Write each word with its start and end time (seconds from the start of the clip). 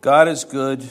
God 0.00 0.28
is 0.28 0.44
good. 0.44 0.88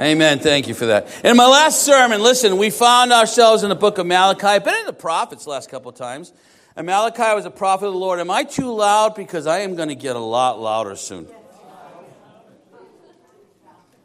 Amen. 0.00 0.40
Thank 0.40 0.66
you 0.66 0.74
for 0.74 0.86
that. 0.86 1.08
In 1.24 1.36
my 1.36 1.46
last 1.46 1.82
sermon, 1.82 2.20
listen, 2.20 2.56
we 2.56 2.70
found 2.70 3.12
ourselves 3.12 3.62
in 3.62 3.68
the 3.68 3.76
book 3.76 3.98
of 3.98 4.06
Malachi. 4.06 4.46
I've 4.46 4.64
been 4.64 4.74
in 4.80 4.86
the 4.86 4.92
prophets 4.92 5.46
last 5.46 5.70
couple 5.70 5.90
of 5.90 5.96
times. 5.96 6.32
And 6.76 6.86
Malachi 6.86 7.34
was 7.34 7.44
a 7.44 7.50
prophet 7.50 7.86
of 7.86 7.92
the 7.92 7.98
Lord. 7.98 8.18
Am 8.18 8.30
I 8.30 8.42
too 8.42 8.72
loud? 8.72 9.14
Because 9.14 9.46
I 9.46 9.60
am 9.60 9.76
going 9.76 9.90
to 9.90 9.94
get 9.94 10.16
a 10.16 10.20
lot 10.20 10.60
louder 10.60 10.96
soon. 10.96 11.28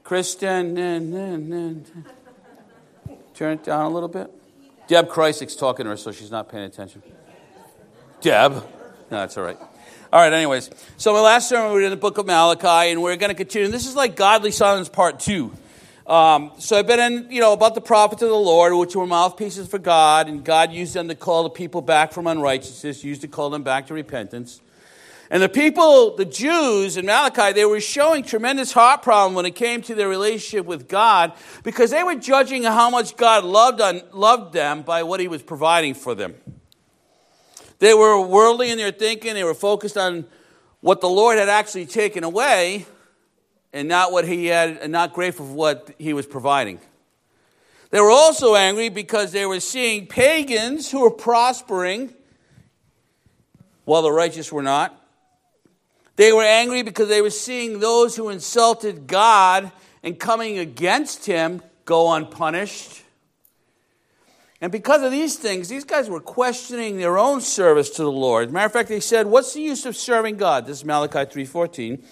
Kristen, 0.04 0.76
turn 3.34 3.54
it 3.54 3.64
down 3.64 3.86
a 3.86 3.90
little 3.90 4.10
bit. 4.10 4.32
Deb 4.88 5.08
Kreisig 5.08 5.58
talking 5.58 5.86
to 5.86 5.92
her, 5.92 5.98
so 5.98 6.12
she's 6.12 6.32
not 6.32 6.50
paying 6.50 6.66
attention. 6.66 7.02
Deb? 8.22 8.54
No, 8.54 8.64
that's 9.10 9.38
all 9.38 9.44
right. 9.44 9.58
All 10.12 10.20
right, 10.20 10.34
anyways. 10.34 10.72
So, 10.98 11.14
my 11.14 11.20
last 11.20 11.50
sermon, 11.50 11.68
we 11.68 11.82
were 11.82 11.84
in 11.84 11.92
the 11.92 11.96
book 11.96 12.18
of 12.18 12.26
Malachi, 12.26 12.92
and 12.92 13.04
we're 13.04 13.16
going 13.16 13.30
to 13.30 13.36
continue. 13.36 13.68
This 13.68 13.86
is 13.86 13.96
like 13.96 14.16
Godly 14.16 14.50
Silence 14.50 14.90
Part 14.90 15.20
2. 15.20 15.54
Um, 16.08 16.52
so, 16.58 16.80
I've 16.80 16.88
been 16.88 17.00
in, 17.00 17.32
you 17.32 17.40
know, 17.40 17.54
about 17.54 17.76
the 17.76 17.82
prophets 17.82 18.24
of 18.24 18.30
the 18.30 18.34
Lord, 18.34 18.74
which 18.74 18.96
were 18.96 19.06
mouthpieces 19.06 19.68
for 19.68 19.78
God, 19.78 20.28
and 20.28 20.44
God 20.44 20.74
used 20.74 20.96
them 20.96 21.10
to 21.10 21.16
call 21.16 21.44
the 21.44 21.52
people 21.52 21.84
back 21.84 22.12
from 22.12 22.26
unrighteousness, 22.26 23.04
used 23.04 23.22
to 23.22 23.28
call 23.28 23.52
them 23.52 23.62
back 23.62 23.86
to 23.86 23.94
repentance. 23.94 24.62
And 25.30 25.44
the 25.44 25.50
people, 25.50 26.16
the 26.16 26.26
Jews 26.26 26.98
in 26.98 27.06
Malachi, 27.06 27.54
they 27.54 27.66
were 27.66 27.80
showing 27.80 28.24
tremendous 28.24 28.72
heart 28.72 29.04
problem 29.04 29.36
when 29.36 29.46
it 29.46 29.54
came 29.54 29.84
to 29.84 29.94
their 29.94 30.10
relationship 30.10 30.66
with 30.66 30.88
God 30.88 31.34
because 31.62 31.92
they 31.92 32.02
were 32.02 32.16
judging 32.16 32.64
how 32.64 32.90
much 32.90 33.16
God 33.16 33.44
loved, 33.44 33.80
on, 33.80 34.02
loved 34.12 34.54
them 34.54 34.82
by 34.82 35.04
what 35.04 35.20
he 35.20 35.28
was 35.28 35.44
providing 35.44 35.94
for 35.94 36.16
them. 36.16 36.34
They 37.80 37.94
were 37.94 38.20
worldly 38.22 38.70
in 38.70 38.78
their 38.78 38.92
thinking, 38.92 39.34
they 39.34 39.44
were 39.44 39.54
focused 39.54 39.98
on 39.98 40.26
what 40.82 41.02
the 41.02 41.10
Lord 41.10 41.38
had 41.38 41.50
actually 41.50 41.86
taken 41.86 42.24
away 42.24 42.86
and 43.74 43.88
not 43.88 44.12
what 44.12 44.26
he 44.26 44.48
had 44.48 44.78
and 44.78 44.92
not 44.92 45.14
grateful 45.14 45.46
for 45.46 45.54
what 45.54 45.94
he 45.98 46.14
was 46.14 46.26
providing. 46.26 46.80
They 47.92 48.00
were 48.00 48.12
also 48.12 48.56
angry 48.56 48.90
because 48.90 49.32
they 49.32 49.46
were 49.46 49.60
seeing 49.60 50.08
pagans 50.08 50.92
who 50.92 51.02
were 51.02 51.12
prospering 51.12 52.14
while 53.86 54.02
the 54.02 54.12
righteous 54.12 54.52
were 54.52 54.62
not. 54.62 54.96
They 56.16 56.32
were 56.32 56.44
angry 56.44 56.84
because 56.84 57.08
they 57.08 57.22
were 57.22 57.30
seeing 57.30 57.80
those 57.80 58.16
who 58.16 58.30
insulted 58.30 59.08
God 59.08 59.72
and 60.04 60.20
coming 60.20 60.60
against 60.60 61.26
him 61.26 61.62
go 61.86 62.12
unpunished. 62.12 63.04
And 64.62 64.72
because 64.72 65.04
of 65.04 65.12
these 65.12 65.38
things, 65.38 65.70
these 65.70 65.86
guys 65.86 66.10
were 66.10 66.20
questioning 66.20 66.98
their 66.98 67.18
own 67.18 67.40
service 67.40 67.90
to 67.92 68.04
the 68.04 68.12
Lord. 68.12 68.52
matter 68.52 68.66
of 68.66 68.74
fact, 68.74 68.90
they 68.90 69.00
said, 69.00 69.28
What's 69.28 69.54
the 69.54 69.62
use 69.62 69.86
of 69.86 69.96
serving 69.96 70.38
God? 70.38 70.66
This 70.66 70.80
is 70.80 70.86
Malachi 70.86 71.20
3.14. 71.20 72.04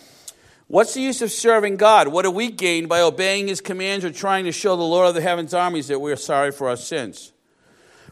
What's 0.68 0.94
the 0.94 1.02
use 1.02 1.22
of 1.22 1.32
serving 1.32 1.78
God? 1.78 2.10
What 2.10 2.24
do 2.24 2.32
we 2.32 2.50
gain 2.50 2.88
by 2.88 3.02
obeying 3.02 3.48
his 3.48 3.62
commands 3.62 4.04
or 4.04 4.12
trying 4.12 4.46
to 4.46 4.52
show 4.52 4.76
the 4.76 4.84
Lord 4.84 5.08
of 5.08 5.16
the 5.16 5.22
heavens 5.22 5.54
armies 5.54 5.88
that 5.88 6.00
we 6.00 6.12
are 6.12 6.18
sorry 6.18 6.52
for 6.52 6.70
our 6.70 6.76
sins? 6.76 7.32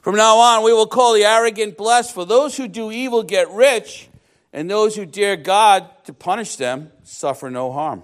From 0.02 0.16
now 0.16 0.38
on, 0.38 0.63
we 0.63 0.72
will 0.72 0.86
call 0.86 1.13
the 1.13 1.25
arrogant 1.25 1.78
blessed, 1.78 2.13
for 2.13 2.25
those 2.25 2.56
who 2.56 2.67
do 2.67 2.91
evil 2.91 3.23
get 3.23 3.50
rich, 3.50 4.08
and 4.53 4.69
those 4.69 4.95
who 4.95 5.06
dare 5.06 5.36
God 5.36 5.89
to 6.06 6.13
punish 6.13 6.56
them 6.56 6.91
suffer 7.03 7.50
no 7.50 7.72
harm. 7.72 8.03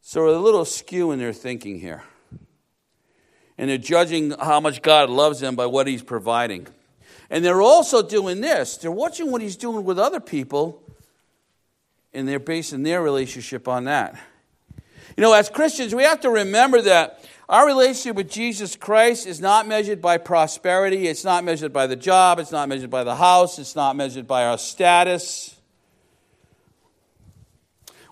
So, 0.00 0.28
a 0.28 0.38
little 0.38 0.64
skew 0.64 1.10
in 1.10 1.18
their 1.18 1.32
thinking 1.32 1.80
here. 1.80 2.04
And 3.56 3.70
they're 3.70 3.78
judging 3.78 4.32
how 4.32 4.60
much 4.60 4.82
God 4.82 5.10
loves 5.10 5.40
them 5.40 5.56
by 5.56 5.66
what 5.66 5.86
He's 5.86 6.02
providing. 6.02 6.66
And 7.30 7.44
they're 7.44 7.62
also 7.62 8.06
doing 8.06 8.40
this 8.40 8.76
they're 8.76 8.90
watching 8.90 9.30
what 9.30 9.42
He's 9.42 9.56
doing 9.56 9.84
with 9.84 9.98
other 9.98 10.20
people, 10.20 10.82
and 12.12 12.28
they're 12.28 12.38
basing 12.38 12.82
their 12.82 13.02
relationship 13.02 13.68
on 13.68 13.84
that. 13.84 14.18
You 15.16 15.22
know, 15.22 15.32
as 15.32 15.48
Christians, 15.48 15.94
we 15.94 16.02
have 16.02 16.20
to 16.20 16.30
remember 16.30 16.82
that 16.82 17.24
our 17.48 17.66
relationship 17.66 18.16
with 18.16 18.30
Jesus 18.30 18.74
Christ 18.74 19.26
is 19.26 19.40
not 19.40 19.68
measured 19.68 20.00
by 20.00 20.18
prosperity. 20.18 21.06
It's 21.06 21.24
not 21.24 21.44
measured 21.44 21.72
by 21.72 21.86
the 21.86 21.96
job. 21.96 22.38
It's 22.38 22.50
not 22.50 22.68
measured 22.68 22.90
by 22.90 23.04
the 23.04 23.14
house. 23.14 23.58
It's 23.58 23.76
not 23.76 23.96
measured 23.96 24.26
by 24.26 24.46
our 24.46 24.58
status. 24.58 25.54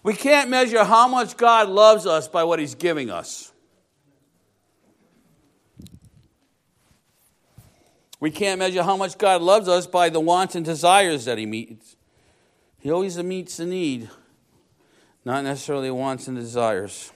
We 0.03 0.15
can't 0.15 0.51
measure 0.51 0.85
how 0.85 1.09
much 1.09 1.37
God 1.37 1.69
loves 1.69 2.07
us 2.07 2.29
by 2.29 2.45
what 2.45 2.59
He's 2.59 2.75
giving 2.75 3.11
us. 3.11 3.52
We 8.23 8.31
can't 8.31 8.61
measure 8.61 8.85
how 8.85 8.97
much 8.97 9.19
God 9.19 9.43
loves 9.43 9.67
us 9.67 9.89
by 9.89 10.09
the 10.09 10.21
wants 10.21 10.55
and 10.55 10.65
desires 10.65 11.25
that 11.25 11.39
He 11.39 11.45
meets. 11.45 11.97
He 12.79 12.89
always 12.89 13.19
meets 13.19 13.57
the 13.57 13.67
need, 13.67 14.11
not 15.25 15.43
necessarily 15.43 15.91
wants 15.91 16.29
and 16.29 16.37
desires. 16.37 17.11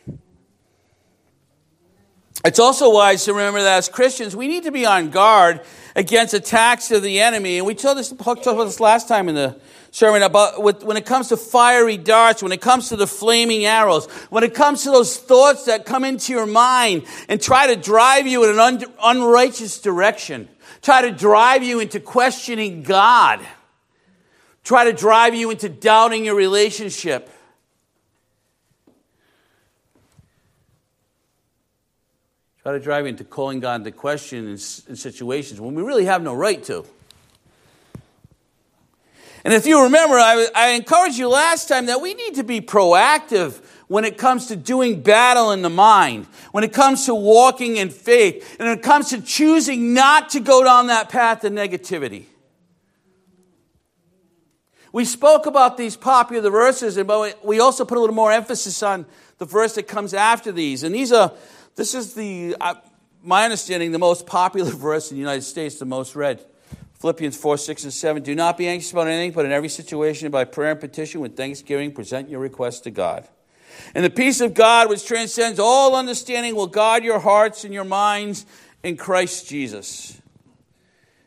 It's 2.45 2.59
also 2.59 2.91
wise 2.91 3.25
to 3.27 3.35
remember 3.35 3.63
that 3.63 3.79
as 3.79 3.89
Christians, 3.89 4.35
we 4.35 4.49
need 4.49 4.65
to 4.65 4.73
be 4.73 4.85
on 4.85 5.11
guard 5.11 5.61
against 5.95 6.35
attacks 6.35 6.91
of 6.91 7.05
the 7.05 7.21
enemy. 7.21 7.59
And 7.59 7.67
we 7.69 7.77
told 7.77 7.99
this, 7.99 8.11
talked 8.11 8.45
about 8.45 8.65
this 8.65 8.81
last 8.81 9.07
time 9.07 9.29
in 9.29 9.37
the 9.37 9.61
sermon 9.93 10.23
about 10.23 10.61
when 10.61 10.97
it 10.97 11.07
comes 11.07 11.29
to 11.29 11.37
fiery 11.37 11.99
darts, 11.99 12.43
when 12.43 12.51
it 12.51 12.61
comes 12.61 12.89
to 12.89 12.97
the 12.97 13.07
flaming 13.07 13.65
arrows, 13.65 14.07
when 14.31 14.43
it 14.43 14.55
comes 14.55 14.83
to 14.83 14.91
those 14.91 15.17
thoughts 15.17 15.67
that 15.67 15.87
come 15.87 16.05
into 16.05 16.33
your 16.33 16.47
mind 16.47 17.05
and 17.29 17.41
try 17.41 17.69
to 17.69 17.77
drive 17.77 18.27
you 18.27 18.43
in 18.43 18.51
an 18.51 18.59
un- 18.59 18.85
unrighteous 19.05 19.81
direction, 19.81 20.49
try 20.87 21.03
to 21.03 21.11
drive 21.11 21.65
you 21.65 21.81
into 21.81 21.99
questioning 21.99 22.85
God, 22.85 23.41
try 24.63 24.85
to 24.85 24.93
drive 24.93 25.35
you 25.35 25.51
into 25.51 25.69
doubting 25.69 26.25
your 26.25 26.37
relationship. 26.37 27.29
try 32.63 32.73
to 32.73 32.81
drive 32.81 33.05
you 33.05 33.11
into 33.11 33.23
calling 33.23 33.61
God 33.61 33.77
into 33.77 33.93
question 33.93 34.45
in, 34.45 34.51
in 34.53 34.59
situations 34.97 35.61
when 35.61 35.75
we 35.77 35.83
really 35.83 36.05
have 36.05 36.21
no 36.21 36.35
right 36.35 36.63
to. 36.65 36.85
And 39.45 39.55
if 39.55 39.67
you 39.67 39.85
remember, 39.85 40.17
I, 40.17 40.47
I 40.53 40.71
encouraged 40.71 41.17
you 41.17 41.29
last 41.29 41.69
time 41.69 41.87
that 41.87 42.01
we 42.01 42.15
need 42.15 42.35
to 42.37 42.45
be 42.45 42.61
proactive 42.61 43.61
when 43.89 44.05
it 44.05 44.19
comes 44.19 44.47
to 44.47 44.57
doing 44.57 45.03
battle 45.03 45.53
in 45.53 45.63
the 45.63 45.71
mind, 45.71 46.27
when 46.53 46.65
it 46.65 46.73
comes 46.73 47.07
to 47.07 47.15
walking 47.15 47.77
in 47.77 47.91
faith, 47.91 48.57
and 48.59 48.69
when 48.69 48.79
it 48.79 48.83
comes 48.83 49.11
to 49.11 49.21
choosing 49.21 49.95
not 49.95 50.31
to 50.31 50.41
go 50.41 50.65
down 50.65 50.89
that 50.89 51.09
path 51.09 51.45
of 51.45 51.53
negativity. 51.53 52.25
We 54.93 55.05
spoke 55.05 55.47
about 55.47 55.77
these 55.77 55.95
popular 55.95 56.51
verses, 56.51 56.97
but 57.05 57.45
we 57.45 57.61
also 57.61 57.85
put 57.85 57.99
a 57.99 58.01
little 58.01 58.15
more 58.15 58.33
emphasis 58.33 58.83
on 58.83 59.05
the 59.39 59.45
verse 59.45 59.75
that 59.75 59.87
comes 59.87 60.15
after 60.15 60.51
these. 60.53 60.83
And 60.83 60.95
these 60.95 61.13
are 61.13 61.33
this 61.77 61.95
is 61.95 62.15
the, 62.15 62.57
uh, 62.59 62.75
my 63.23 63.45
understanding, 63.45 63.93
the 63.93 63.99
most 63.99 64.27
popular 64.27 64.71
verse 64.75 65.11
in 65.11 65.17
the 65.17 65.21
United 65.21 65.43
States, 65.43 65.79
the 65.79 65.85
most 65.85 66.17
read. 66.17 66.45
Philippians 66.99 67.37
4, 67.37 67.59
6, 67.59 67.85
and 67.85 67.93
7. 67.93 68.23
Do 68.23 68.35
not 68.35 68.57
be 68.57 68.67
anxious 68.67 68.91
about 68.93 69.07
anything, 69.07 69.33
but 69.33 69.45
in 69.45 69.53
every 69.53 69.69
situation, 69.69 70.31
by 70.31 70.45
prayer 70.45 70.71
and 70.71 70.81
petition, 70.81 71.21
with 71.21 71.37
thanksgiving, 71.37 71.93
present 71.93 72.31
your 72.31 72.41
requests 72.41 72.81
to 72.81 72.91
God. 72.91 73.29
And 73.95 74.05
the 74.05 74.11
peace 74.11 74.41
of 74.41 74.55
God, 74.55 74.89
which 74.89 75.07
transcends 75.07 75.59
all 75.59 75.97
understanding, 75.97 76.55
will 76.55 76.67
guard 76.67 77.05
your 77.05 77.19
hearts 77.19 77.65
and 77.65 77.73
your 77.73 77.85
minds 77.85 78.47
in 78.83 78.97
Christ 78.97 79.49
Jesus. 79.49 80.21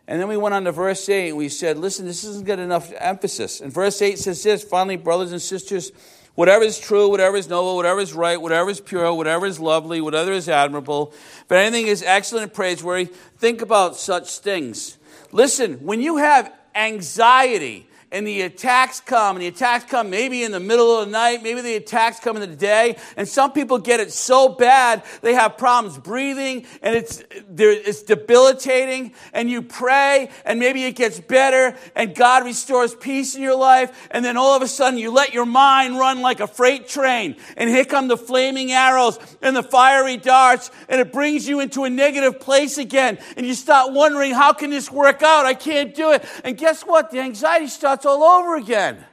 And 0.08 0.20
then 0.20 0.28
we 0.28 0.38
went 0.38 0.56
on 0.56 0.64
to 0.64 0.72
verse 0.72 1.08
8 1.08 1.30
and 1.30 1.38
we 1.38 1.50
said, 1.50 1.78
listen, 1.78 2.06
this 2.06 2.24
isn't 2.24 2.46
got 2.46 2.60
enough 2.60 2.92
emphasis. 2.98 3.62
And 3.62 3.72
verse 3.72 4.02
8 4.02 4.18
says 4.18 4.42
this 4.44 4.64
finally, 4.64 4.98
brothers 4.98 5.32
and 5.32 5.42
sisters, 5.42 5.92
Whatever 6.40 6.64
is 6.64 6.80
true, 6.80 7.10
whatever 7.10 7.36
is 7.36 7.50
noble, 7.50 7.76
whatever 7.76 8.00
is 8.00 8.14
right, 8.14 8.40
whatever 8.40 8.70
is 8.70 8.80
pure, 8.80 9.14
whatever 9.14 9.46
is 9.46 9.60
lovely, 9.60 10.00
whatever 10.00 10.32
is 10.32 10.48
admirable, 10.48 11.12
if 11.12 11.52
anything 11.52 11.88
is 11.88 12.02
excellent 12.02 12.44
and 12.44 12.54
praiseworthy, 12.54 13.12
think 13.38 13.62
about 13.62 13.98
such 13.98 14.38
things. 14.38 14.98
Listen, 15.34 15.84
when 15.86 16.00
you 16.00 16.16
have 16.16 16.50
anxiety, 16.74 17.89
and 18.12 18.26
the 18.26 18.42
attacks 18.42 19.00
come, 19.00 19.36
and 19.36 19.44
the 19.44 19.48
attacks 19.48 19.86
come 19.86 20.10
maybe 20.10 20.44
in 20.44 20.52
the 20.52 20.60
middle 20.60 20.98
of 20.98 21.06
the 21.06 21.12
night, 21.12 21.44
maybe 21.44 21.62
the 21.62 21.76
attacks 21.76 22.20
come 22.20 22.36
in 22.36 22.50
the 22.50 22.56
day, 22.56 22.98
and 23.18 23.28
some 23.28 23.52
people 23.52 23.78
get 23.78 24.00
it 24.00 24.12
so 24.12 24.50
bad 24.50 25.04
they 25.22 25.34
have 25.34 25.58
problems 25.58 25.98
breathing, 25.98 26.66
and 26.82 26.96
it's, 26.96 27.24
it's 27.58 28.04
debilitating, 28.04 29.14
and 29.34 29.50
you 29.50 29.62
pray, 29.62 30.30
and 30.46 30.60
maybe 30.60 30.84
it 30.86 30.96
gets 30.96 31.20
better, 31.20 31.78
and 31.96 32.16
God 32.16 32.46
restores 32.46 32.96
peace 32.96 33.36
in 33.36 33.42
your 33.42 33.58
life, 33.58 34.08
and 34.12 34.26
then 34.26 34.38
all 34.38 34.56
of 34.56 34.62
a 34.62 34.68
sudden 34.68 34.98
you 34.98 35.12
let 35.12 35.34
your 35.34 35.46
mind 35.46 35.98
run 35.98 36.22
like 36.22 36.40
a 36.40 36.48
freight 36.48 36.88
train, 36.88 37.36
and 37.58 37.70
here 37.70 37.86
come 37.86 38.08
the 38.08 38.18
flaming 38.18 38.72
arrows 38.72 39.20
and 39.42 39.56
the 39.56 39.64
fiery 39.64 40.18
darts, 40.18 40.72
and 40.88 41.00
it 41.00 41.14
brings 41.14 41.48
you 41.48 41.60
into 41.60 41.84
a 41.84 41.90
negative 41.90 42.40
place 42.40 42.78
again, 42.78 43.18
and 43.38 43.46
you 43.46 43.54
start 43.54 43.94
wondering, 43.94 44.34
how 44.34 44.54
can 44.54 44.70
this 44.70 44.92
work 44.92 45.22
out? 45.22 45.46
I 45.46 45.54
can't 45.54 45.94
do 45.94 46.12
it. 46.12 46.24
And 46.44 46.58
guess 46.58 46.84
what? 46.84 47.12
The 47.12 47.20
anxiety 47.20 47.68
starts 47.68 47.99
starts 48.00 48.06
all 48.06 48.24
over 48.24 48.56
again. 48.56 49.04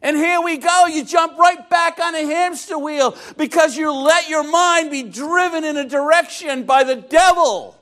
And 0.00 0.16
here 0.16 0.40
we 0.40 0.56
go. 0.56 0.86
You 0.86 1.04
jump 1.04 1.38
right 1.38 1.68
back 1.70 2.00
on 2.00 2.14
a 2.14 2.24
hamster 2.24 2.78
wheel 2.78 3.16
because 3.36 3.76
you 3.76 3.92
let 3.92 4.28
your 4.28 4.42
mind 4.42 4.90
be 4.90 5.04
driven 5.04 5.62
in 5.62 5.76
a 5.76 5.88
direction 5.88 6.64
by 6.64 6.82
the 6.82 6.96
devil 6.96 7.78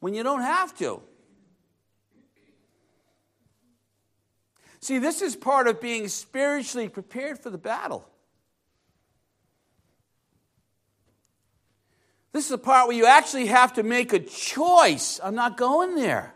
when 0.00 0.12
you 0.12 0.22
don't 0.22 0.42
have 0.42 0.76
to. 0.78 1.00
See, 4.80 4.98
this 4.98 5.22
is 5.22 5.34
part 5.34 5.66
of 5.66 5.80
being 5.80 6.08
spiritually 6.08 6.88
prepared 6.88 7.38
for 7.38 7.50
the 7.50 7.58
battle. 7.58 8.06
This 12.32 12.44
is 12.44 12.50
the 12.50 12.58
part 12.58 12.86
where 12.86 12.96
you 12.96 13.06
actually 13.06 13.46
have 13.46 13.72
to 13.74 13.82
make 13.82 14.12
a 14.12 14.18
choice. 14.18 15.18
I'm 15.24 15.34
not 15.34 15.56
going 15.56 15.94
there. 15.94 16.35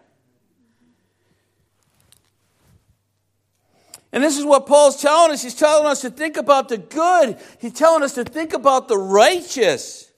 And 4.12 4.24
this 4.24 4.38
is 4.38 4.44
what 4.44 4.66
Paul's 4.66 5.00
telling 5.00 5.30
us. 5.30 5.42
He's 5.42 5.54
telling 5.54 5.86
us 5.86 6.00
to 6.00 6.10
think 6.10 6.36
about 6.36 6.68
the 6.68 6.78
good, 6.78 7.38
he's 7.60 7.72
telling 7.72 8.02
us 8.02 8.14
to 8.14 8.24
think 8.24 8.52
about 8.52 8.88
the 8.88 8.98
righteous. 8.98 10.10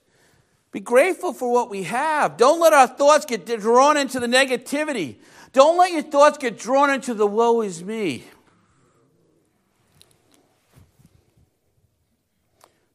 Be 0.71 0.79
grateful 0.79 1.33
for 1.33 1.51
what 1.51 1.69
we 1.69 1.83
have. 1.83 2.35
Don't 2.35 2.59
let 2.59 2.73
our 2.73 2.87
thoughts 2.87 3.25
get 3.25 3.45
drawn 3.45 3.95
into 3.95 4.19
the 4.19 4.25
negativity. 4.25 5.17
Don't 5.51 5.77
let 5.77 5.91
your 5.91 6.01
thoughts 6.01 6.39
get 6.39 6.57
drawn 6.57 6.89
into 6.89 7.13
the 7.13 7.27
woe 7.27 7.61
is 7.61 7.83
me. 7.83 8.23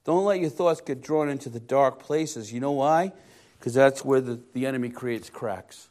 Don't 0.02 0.24
let 0.24 0.40
your 0.40 0.50
thoughts 0.50 0.80
get 0.80 1.00
drawn 1.00 1.28
into 1.28 1.48
the 1.48 1.60
dark 1.60 2.00
places. 2.00 2.52
You 2.52 2.58
know 2.58 2.72
why? 2.72 3.12
Because 3.58 3.74
that's 3.74 4.04
where 4.04 4.20
the, 4.20 4.40
the 4.54 4.66
enemy 4.66 4.88
creates 4.88 5.30
cracks. 5.30 5.88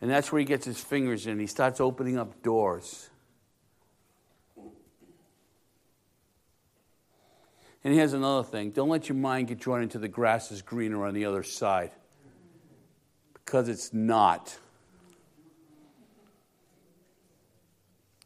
And 0.00 0.10
that's 0.10 0.32
where 0.32 0.38
he 0.38 0.46
gets 0.46 0.64
his 0.64 0.80
fingers 0.80 1.26
in. 1.26 1.38
He 1.38 1.46
starts 1.46 1.80
opening 1.80 2.16
up 2.16 2.42
doors. 2.42 3.09
And 7.82 7.94
here's 7.94 8.12
another 8.12 8.42
thing 8.42 8.70
don't 8.70 8.88
let 8.88 9.08
your 9.08 9.16
mind 9.16 9.48
get 9.48 9.58
drawn 9.58 9.82
into 9.82 9.98
the 9.98 10.08
grass 10.08 10.50
is 10.50 10.62
greener 10.62 11.06
on 11.06 11.14
the 11.14 11.24
other 11.24 11.42
side, 11.42 11.90
because 13.34 13.68
it's 13.68 13.92
not. 13.92 14.56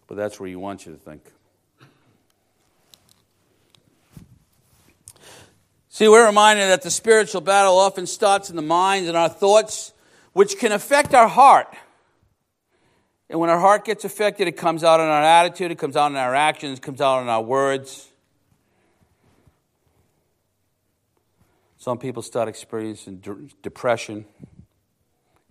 But 0.06 0.16
that's 0.16 0.38
where 0.38 0.48
he 0.48 0.56
wants 0.56 0.84
you 0.84 0.92
to 0.92 0.98
think. 0.98 1.22
See, 5.88 6.08
we're 6.08 6.26
reminded 6.26 6.70
that 6.70 6.82
the 6.82 6.90
spiritual 6.90 7.40
battle 7.40 7.78
often 7.78 8.06
starts 8.06 8.50
in 8.50 8.56
the 8.56 8.62
minds 8.62 9.08
and 9.08 9.16
our 9.16 9.28
thoughts, 9.28 9.92
which 10.32 10.58
can 10.58 10.72
affect 10.72 11.14
our 11.14 11.28
heart. 11.28 11.72
And 13.30 13.38
when 13.38 13.48
our 13.48 13.60
heart 13.60 13.84
gets 13.84 14.04
affected, 14.04 14.48
it 14.48 14.56
comes 14.56 14.82
out 14.82 14.98
in 14.98 15.06
our 15.06 15.22
attitude, 15.22 15.70
it 15.70 15.78
comes 15.78 15.96
out 15.96 16.10
in 16.10 16.16
our 16.16 16.34
actions, 16.34 16.78
it 16.78 16.82
comes 16.82 17.00
out 17.00 17.22
in 17.22 17.28
our 17.28 17.42
words. 17.42 18.08
Some 21.84 21.98
people 21.98 22.22
start 22.22 22.48
experiencing 22.48 23.18
de- 23.18 23.50
depression 23.60 24.24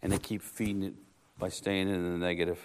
and 0.02 0.12
they 0.12 0.18
keep 0.18 0.42
feeding 0.42 0.82
it 0.82 0.96
by 1.38 1.50
staying 1.50 1.90
in 1.90 2.12
the 2.12 2.18
negative. 2.18 2.60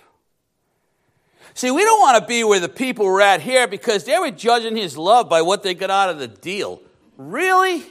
See, 1.52 1.70
we 1.70 1.84
don't 1.84 2.00
want 2.00 2.18
to 2.18 2.26
be 2.26 2.44
where 2.44 2.60
the 2.60 2.70
people 2.70 3.04
were 3.04 3.20
at 3.20 3.42
here 3.42 3.68
because 3.68 4.04
they 4.04 4.18
were 4.18 4.30
judging 4.30 4.74
his 4.74 4.96
love 4.96 5.28
by 5.28 5.42
what 5.42 5.62
they 5.62 5.74
got 5.74 5.90
out 5.90 6.08
of 6.08 6.18
the 6.18 6.28
deal. 6.28 6.80
Really? 7.18 7.84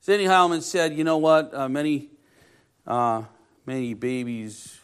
Sidney 0.00 0.26
Heilman 0.26 0.60
said, 0.60 0.94
"You 0.94 1.04
know 1.04 1.16
what? 1.16 1.54
Uh, 1.54 1.70
many, 1.70 2.10
uh, 2.86 3.22
many 3.64 3.94
babies 3.94 4.78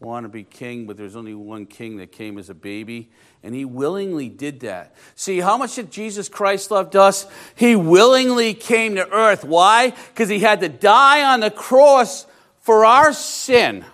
want 0.00 0.24
to 0.24 0.28
be 0.28 0.44
king, 0.44 0.86
but 0.86 0.96
there's 0.96 1.16
only 1.16 1.34
one 1.34 1.66
king 1.66 1.96
that 1.98 2.12
came 2.12 2.38
as 2.38 2.50
a 2.50 2.54
baby. 2.54 3.10
And 3.42 3.54
he 3.54 3.64
willingly 3.64 4.28
did 4.28 4.60
that. 4.60 4.94
See, 5.14 5.40
how 5.40 5.56
much 5.56 5.76
did 5.76 5.90
Jesus 5.90 6.28
Christ 6.28 6.70
love 6.70 6.94
us? 6.94 7.26
He 7.54 7.76
willingly 7.76 8.54
came 8.54 8.96
to 8.96 9.10
earth. 9.10 9.44
Why? 9.44 9.90
Because 9.90 10.28
he 10.28 10.40
had 10.40 10.60
to 10.60 10.68
die 10.68 11.32
on 11.32 11.40
the 11.40 11.50
cross 11.50 12.26
for 12.60 12.84
our 12.84 13.12
sin 13.12 13.84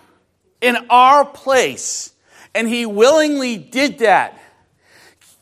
in 0.61 0.77
our 0.89 1.25
place. 1.25 2.13
And 2.53 2.67
he 2.67 2.85
willingly 2.85 3.57
did 3.57 3.99
that. 3.99 4.37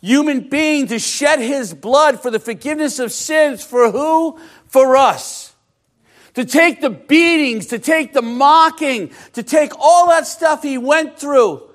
Human 0.02 0.50
being 0.50 0.88
to 0.88 1.00
shed 1.00 1.40
his 1.40 1.74
blood 1.74 2.22
for 2.22 2.32
the 2.32 2.40
forgiveness 2.40 3.00
of 3.00 3.12
sins 3.12 3.64
for 3.64 3.92
who? 3.92 4.40
For 4.68 4.96
us 4.96 5.49
to 6.36 6.46
take 6.46 6.82
the 6.82 6.90
beatings, 6.90 7.68
to 7.68 7.80
take 7.80 8.14
the 8.14 8.22
mocking, 8.22 9.12
to 9.34 9.44
take 9.44 9.72
all 9.80 10.08
that 10.08 10.28
stuff 10.28 10.64
he 10.64 10.78
went 10.78 11.20
through 11.20 11.70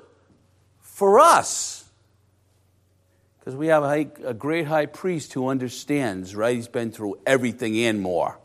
for 0.80 1.20
us. 1.20 1.84
Because 3.38 3.56
we 3.56 3.66
have 3.66 3.82
a, 3.82 4.08
a, 4.24 4.32
great 4.32 4.66
high 4.66 4.86
priest 4.86 5.34
who 5.34 5.48
understands, 5.48 6.34
right? 6.34 6.56
He's 6.56 6.68
been 6.68 6.90
through 6.90 7.18
everything 7.26 7.76
and 7.76 8.00
more. 8.00 8.38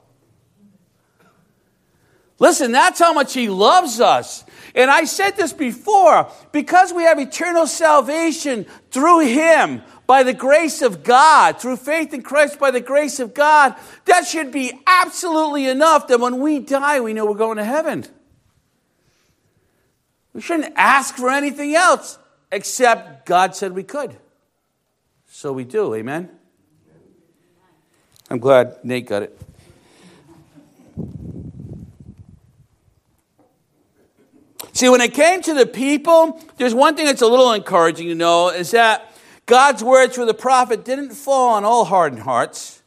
Listen, 2.39 2.71
that's 2.71 2.99
how 2.99 3.13
much 3.13 3.33
he 3.33 3.49
loves 3.49 3.99
us. 3.99 4.45
And 4.73 4.89
I 4.89 5.03
said 5.03 5.31
this 5.35 5.53
before 5.53 6.31
because 6.51 6.93
we 6.93 7.03
have 7.03 7.19
eternal 7.19 7.67
salvation 7.67 8.65
through 8.91 9.27
him, 9.27 9.81
by 10.09 10.23
the 10.23 10.33
grace 10.33 10.81
of 10.81 11.03
God, 11.03 11.61
through 11.61 11.77
faith 11.77 12.15
in 12.15 12.23
Christ 12.23 12.57
by 12.57 12.71
the 12.71 12.81
grace 12.81 13.19
of 13.19 13.35
God, 13.35 13.75
that 14.05 14.25
should 14.25 14.51
be 14.51 14.73
absolutely 14.87 15.67
enough 15.67 16.07
that 16.07 16.19
when 16.19 16.39
we 16.39 16.57
die, 16.57 16.99
we 16.99 17.13
know 17.13 17.27
we're 17.27 17.35
going 17.35 17.57
to 17.57 17.63
heaven. 17.63 18.03
We 20.33 20.41
shouldn't 20.41 20.73
ask 20.75 21.15
for 21.15 21.29
anything 21.29 21.75
else 21.75 22.17
except 22.51 23.27
God 23.27 23.55
said 23.55 23.73
we 23.73 23.83
could. 23.83 24.17
So 25.27 25.53
we 25.53 25.63
do, 25.63 25.93
amen? 25.93 26.31
I'm 28.31 28.39
glad 28.39 28.83
Nate 28.83 29.05
got 29.05 29.21
it. 29.21 29.39
See, 34.79 34.87
when 34.87 35.01
it 35.01 35.13
came 35.13 35.41
to 35.41 35.53
the 35.53 35.65
people, 35.65 36.41
there's 36.55 36.73
one 36.73 36.95
thing 36.95 37.05
that's 37.05 37.21
a 37.21 37.27
little 37.27 37.51
encouraging 37.51 38.07
to 38.07 38.15
know 38.15 38.47
is 38.47 38.71
that 38.71 39.13
God's 39.45 39.83
words 39.83 40.15
through 40.15 40.27
the 40.27 40.33
prophet 40.33 40.85
didn't 40.85 41.11
fall 41.11 41.55
on 41.55 41.65
all 41.65 41.83
hardened 41.83 42.21
hearts. 42.21 42.81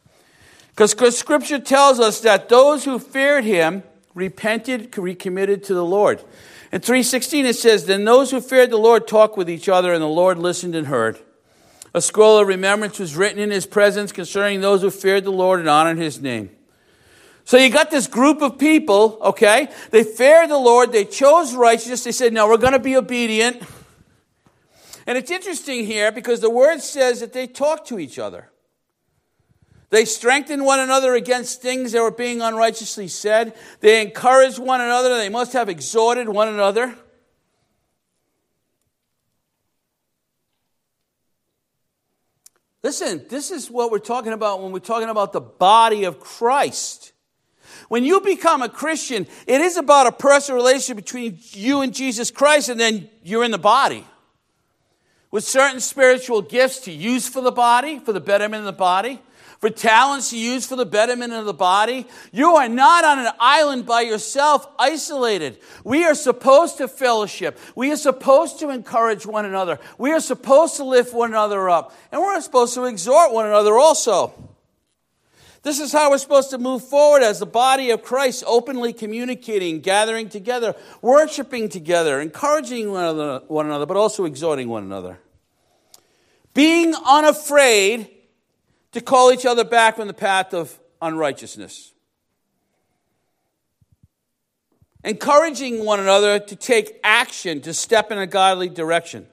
Because 0.69 1.15
scripture 1.15 1.59
tells 1.59 1.99
us 1.99 2.21
that 2.21 2.49
those 2.49 2.83
who 2.83 2.97
feared 2.97 3.43
him 3.43 3.83
repented, 4.15 4.97
recommitted 4.97 5.63
to 5.65 5.75
the 5.75 5.85
Lord. 5.85 6.23
In 6.71 6.81
316 6.81 7.45
it 7.45 7.55
says, 7.57 7.85
Then 7.85 8.05
those 8.05 8.31
who 8.31 8.41
feared 8.41 8.71
the 8.71 8.77
Lord 8.77 9.07
talked 9.07 9.37
with 9.37 9.47
each 9.47 9.69
other, 9.69 9.93
and 9.93 10.01
the 10.01 10.07
Lord 10.07 10.39
listened 10.39 10.73
and 10.73 10.87
heard. 10.87 11.19
A 11.93 12.01
scroll 12.01 12.39
of 12.39 12.47
remembrance 12.47 12.97
was 12.97 13.15
written 13.15 13.37
in 13.37 13.51
his 13.51 13.67
presence 13.67 14.11
concerning 14.11 14.61
those 14.61 14.81
who 14.81 14.89
feared 14.89 15.25
the 15.25 15.31
Lord 15.31 15.59
and 15.59 15.69
honored 15.69 15.99
his 15.99 16.19
name. 16.19 16.49
So 17.45 17.57
you 17.57 17.69
got 17.69 17.91
this 17.91 18.07
group 18.07 18.41
of 18.41 18.57
people, 18.57 19.17
okay? 19.21 19.67
They 19.91 20.03
feared 20.03 20.49
the 20.49 20.57
Lord, 20.57 20.91
they 20.91 21.05
chose 21.05 21.55
righteousness, 21.55 22.03
they 22.03 22.11
said, 22.11 22.33
No, 22.33 22.47
we're 22.47 22.57
going 22.57 22.73
to 22.73 22.79
be 22.79 22.95
obedient. 22.95 23.61
And 25.05 25.17
it's 25.17 25.31
interesting 25.31 25.85
here 25.85 26.11
because 26.11 26.39
the 26.39 26.49
word 26.49 26.81
says 26.81 27.19
that 27.19 27.33
they 27.33 27.47
talked 27.47 27.89
to 27.89 27.99
each 27.99 28.17
other. 28.17 28.49
They 29.89 30.05
strengthened 30.05 30.65
one 30.65 30.79
another 30.79 31.13
against 31.13 31.61
things 31.61 31.91
that 31.91 32.01
were 32.01 32.09
being 32.09 32.41
unrighteously 32.41 33.09
said. 33.09 33.53
They 33.79 34.01
encouraged 34.01 34.57
one 34.57 34.81
another. 34.81 35.17
They 35.17 35.29
must 35.29 35.53
have 35.53 35.69
exhorted 35.69 36.27
one 36.27 36.47
another. 36.47 36.95
Listen, 42.81 43.25
this 43.29 43.51
is 43.51 43.69
what 43.69 43.91
we're 43.91 43.99
talking 43.99 44.33
about 44.33 44.61
when 44.61 44.71
we're 44.71 44.79
talking 44.79 45.09
about 45.09 45.31
the 45.31 45.41
body 45.41 46.05
of 46.05 46.19
Christ. 46.19 47.12
When 47.89 48.03
you 48.03 48.21
become 48.21 48.61
a 48.61 48.69
Christian, 48.69 49.27
it 49.47 49.61
is 49.61 49.77
about 49.77 50.07
a 50.07 50.11
personal 50.11 50.57
relationship 50.57 50.97
between 50.97 51.39
you 51.51 51.81
and 51.81 51.93
Jesus 51.93 52.31
Christ, 52.31 52.69
and 52.69 52.79
then 52.79 53.09
you're 53.23 53.43
in 53.43 53.51
the 53.51 53.57
body 53.57 54.05
with 55.31 55.43
certain 55.43 55.79
spiritual 55.79 56.43
gifts 56.43 56.81
to 56.81 56.91
use 56.91 57.27
for 57.27 57.41
the 57.41 57.51
body, 57.51 57.97
for 57.97 58.13
the 58.13 58.19
betterment 58.19 58.59
of 58.59 58.65
the 58.65 58.71
body, 58.71 59.19
for 59.59 59.69
talents 59.71 60.29
to 60.29 60.37
use 60.37 60.67
for 60.67 60.75
the 60.75 60.85
betterment 60.85 61.33
of 61.33 61.45
the 61.45 61.53
body. 61.53 62.05
You 62.31 62.55
are 62.57 62.69
not 62.69 63.03
on 63.03 63.17
an 63.17 63.31
island 63.39 63.87
by 63.87 64.01
yourself, 64.01 64.67
isolated. 64.77 65.57
We 65.83 66.03
are 66.03 66.13
supposed 66.13 66.77
to 66.77 66.87
fellowship. 66.87 67.57
We 67.75 67.91
are 67.91 67.95
supposed 67.95 68.59
to 68.59 68.69
encourage 68.69 69.25
one 69.25 69.45
another. 69.45 69.79
We 69.97 70.11
are 70.11 70.19
supposed 70.19 70.75
to 70.75 70.83
lift 70.83 71.13
one 71.15 71.31
another 71.31 71.67
up. 71.69 71.95
And 72.11 72.21
we're 72.21 72.39
supposed 72.41 72.73
to 72.75 72.85
exhort 72.85 73.33
one 73.33 73.47
another 73.47 73.75
also. 73.77 74.52
This 75.63 75.79
is 75.79 75.93
how 75.93 76.11
we're 76.11 76.17
supposed 76.17 76.49
to 76.49 76.57
move 76.57 76.83
forward 76.83 77.23
as 77.23 77.39
the 77.39 77.45
body 77.45 77.89
of 77.89 78.03
Christ, 78.03 78.43
openly 78.45 78.91
communicating, 78.91 79.79
gathering 79.79 80.27
together, 80.27 80.75
worshiping 81.01 81.69
together, 81.69 82.19
encouraging 82.19 82.91
one 82.91 83.01
another, 83.01 83.41
one 83.47 83.65
another, 83.67 83.85
but 83.85 83.95
also 83.95 84.25
exhorting 84.25 84.67
one 84.67 84.83
another. 84.83 85.19
Being 86.53 86.93
unafraid 87.05 88.09
to 88.91 88.99
call 88.99 89.31
each 89.31 89.45
other 89.45 89.63
back 89.63 89.95
from 89.95 90.07
the 90.07 90.13
path 90.13 90.53
of 90.53 90.77
unrighteousness. 91.01 91.93
Encouraging 95.05 95.85
one 95.85 96.01
another 96.01 96.39
to 96.39 96.55
take 96.57 96.99
action, 97.05 97.61
to 97.61 97.73
step 97.73 98.11
in 98.11 98.17
a 98.17 98.27
godly 98.27 98.67
direction. 98.67 99.27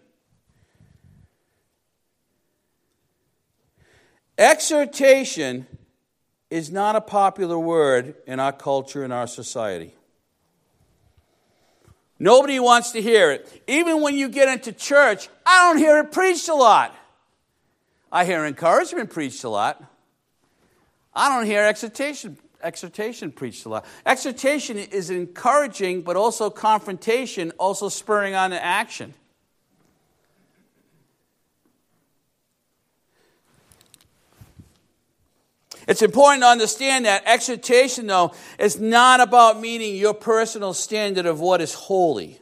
Exhortation 4.39 5.67
is 6.51 6.71
not 6.71 6.97
a 6.97 7.01
popular 7.01 7.59
word 7.59 8.15
in 8.27 8.41
our 8.41 8.53
culture 8.53 9.05
and 9.05 9.13
our 9.13 9.27
society. 9.27 9.95
Nobody 12.19 12.61
wants 12.61 12.91
to 12.93 13.01
hear 13.01 13.31
it. 13.31 13.63
Even 13.67 14.03
when 14.03 14.15
you 14.15 14.29
get 14.29 14.49
into 14.49 14.73
church, 14.73 15.29
I 15.47 15.69
don't 15.69 15.79
hear 15.79 15.99
it 15.99 16.13
preached 16.13 16.49
a 16.49 16.55
lot. 16.55 16.95
I 18.13 18.25
hear 18.25 18.45
encouragement 18.45 19.11
preached 19.11 19.45
a 19.45 19.49
lot. 19.49 19.83
I 21.15 21.35
don't 21.35 21.47
hear 21.47 21.65
exhortation, 21.65 22.37
exhortation 22.63 23.33
preached 23.33 23.65
a 23.65 23.69
lot. 23.69 23.87
Exhortation 24.05 24.77
is 24.77 25.11
encouraging, 25.11 26.03
but 26.03 26.17
also 26.17 26.51
confrontation, 26.51 27.53
also 27.59 27.89
spurring 27.89 28.35
on 28.35 28.51
to 28.51 28.63
action. 28.63 29.15
It's 35.89 36.03
important 36.03 36.43
to 36.43 36.49
understand 36.49 37.05
that 37.07 37.23
exhortation, 37.27 38.07
though, 38.07 38.35
is 38.59 38.79
not 38.79 39.21
about 39.21 39.61
meeting 39.61 39.97
your 39.97 40.15
personal 40.15 40.75
standard 40.75 41.27
of 41.27 41.41
what 41.41 41.61
is 41.61 41.75
holy. 41.75 42.41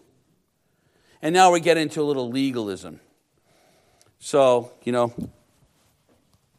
And 1.22 1.32
now 1.34 1.52
we 1.52 1.60
get 1.60 1.76
into 1.76 2.00
a 2.00 2.04
little 2.04 2.30
legalism. 2.30 3.00
So, 4.18 4.72
you 4.84 4.92
know, 4.92 5.14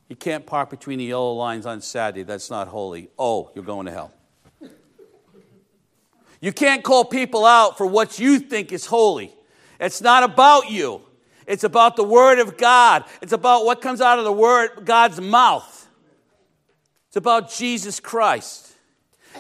you 0.08 0.16
can't 0.16 0.46
park 0.46 0.70
between 0.70 1.00
the 1.00 1.06
yellow 1.06 1.34
lines 1.34 1.66
on 1.66 1.82
Saturday. 1.82 2.24
That's 2.24 2.50
not 2.50 2.68
holy. 2.68 3.10
Oh, 3.18 3.52
you're 3.54 3.64
going 3.64 3.86
to 3.86 3.92
hell. 3.92 4.14
You 6.42 6.54
can't 6.54 6.84
call 6.84 7.06
people 7.06 7.46
out 7.46 7.78
for 7.78 7.86
what 7.86 8.18
you 8.18 8.40
think 8.40 8.72
is 8.72 8.86
holy. 8.86 9.34
It's 9.80 10.02
not 10.02 10.24
about 10.24 10.70
you. 10.70 11.02
It's 11.46 11.64
about 11.64 11.96
the 11.96 12.04
Word 12.04 12.40
of 12.40 12.58
God. 12.58 13.04
It's 13.22 13.34
about 13.34 13.66
what 13.66 13.82
comes 13.82 14.02
out 14.02 14.20
of 14.20 14.26
the 14.26 14.32
Word, 14.32 14.86
God's 14.86 15.20
mouth. 15.20 15.79
It's 17.10 17.18
about 17.18 17.52
Jesus 17.52 18.00
Christ. 18.00 18.74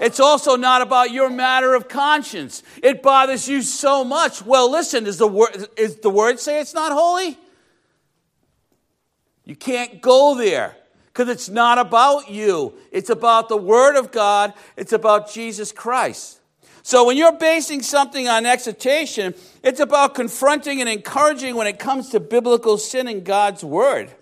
It's 0.02 0.20
also 0.20 0.56
not 0.56 0.82
about 0.82 1.12
your 1.12 1.30
matter 1.30 1.74
of 1.74 1.88
conscience. 1.88 2.64
It 2.84 3.02
bothers 3.02 3.48
you 3.48 3.62
so 3.62 4.04
much. 4.04 4.44
Well, 4.44 4.70
listen, 4.72 5.08
is 5.08 5.18
the 5.18 5.28
word, 5.28 5.68
is 5.78 5.98
the 5.98 6.10
word 6.10 6.40
say 6.40 6.60
it's 6.60 6.74
not 6.74 6.92
holy? 6.92 7.38
You 9.46 9.56
can't 9.56 10.02
go 10.02 10.36
there 10.36 10.76
because 11.08 11.28
it's 11.28 11.50
not 11.50 11.80
about 11.80 12.30
you. 12.30 12.74
It's 12.92 13.10
about 13.10 13.50
the 13.50 13.58
Word 13.58 13.98
of 13.98 14.12
God, 14.12 14.54
it's 14.78 14.94
about 14.94 15.32
Jesus 15.32 15.72
Christ. 15.72 16.40
So 16.82 17.06
when 17.06 17.18
you're 17.18 17.38
basing 17.38 17.82
something 17.82 18.28
on 18.28 18.46
exhortation, 18.46 19.34
it's 19.64 19.80
about 19.80 20.16
confronting 20.16 20.80
and 20.80 20.90
encouraging 20.90 21.56
when 21.56 21.68
it 21.68 21.78
comes 21.78 22.10
to 22.10 22.20
biblical 22.20 22.78
sin 22.78 23.08
in 23.08 23.24
God's 23.24 23.64
Word. 23.64 24.14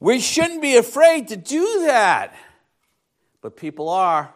We 0.00 0.20
shouldn't 0.20 0.62
be 0.62 0.76
afraid 0.76 1.28
to 1.28 1.36
do 1.36 1.84
that. 1.86 2.34
But 3.40 3.56
people 3.56 3.88
are. 3.88 4.32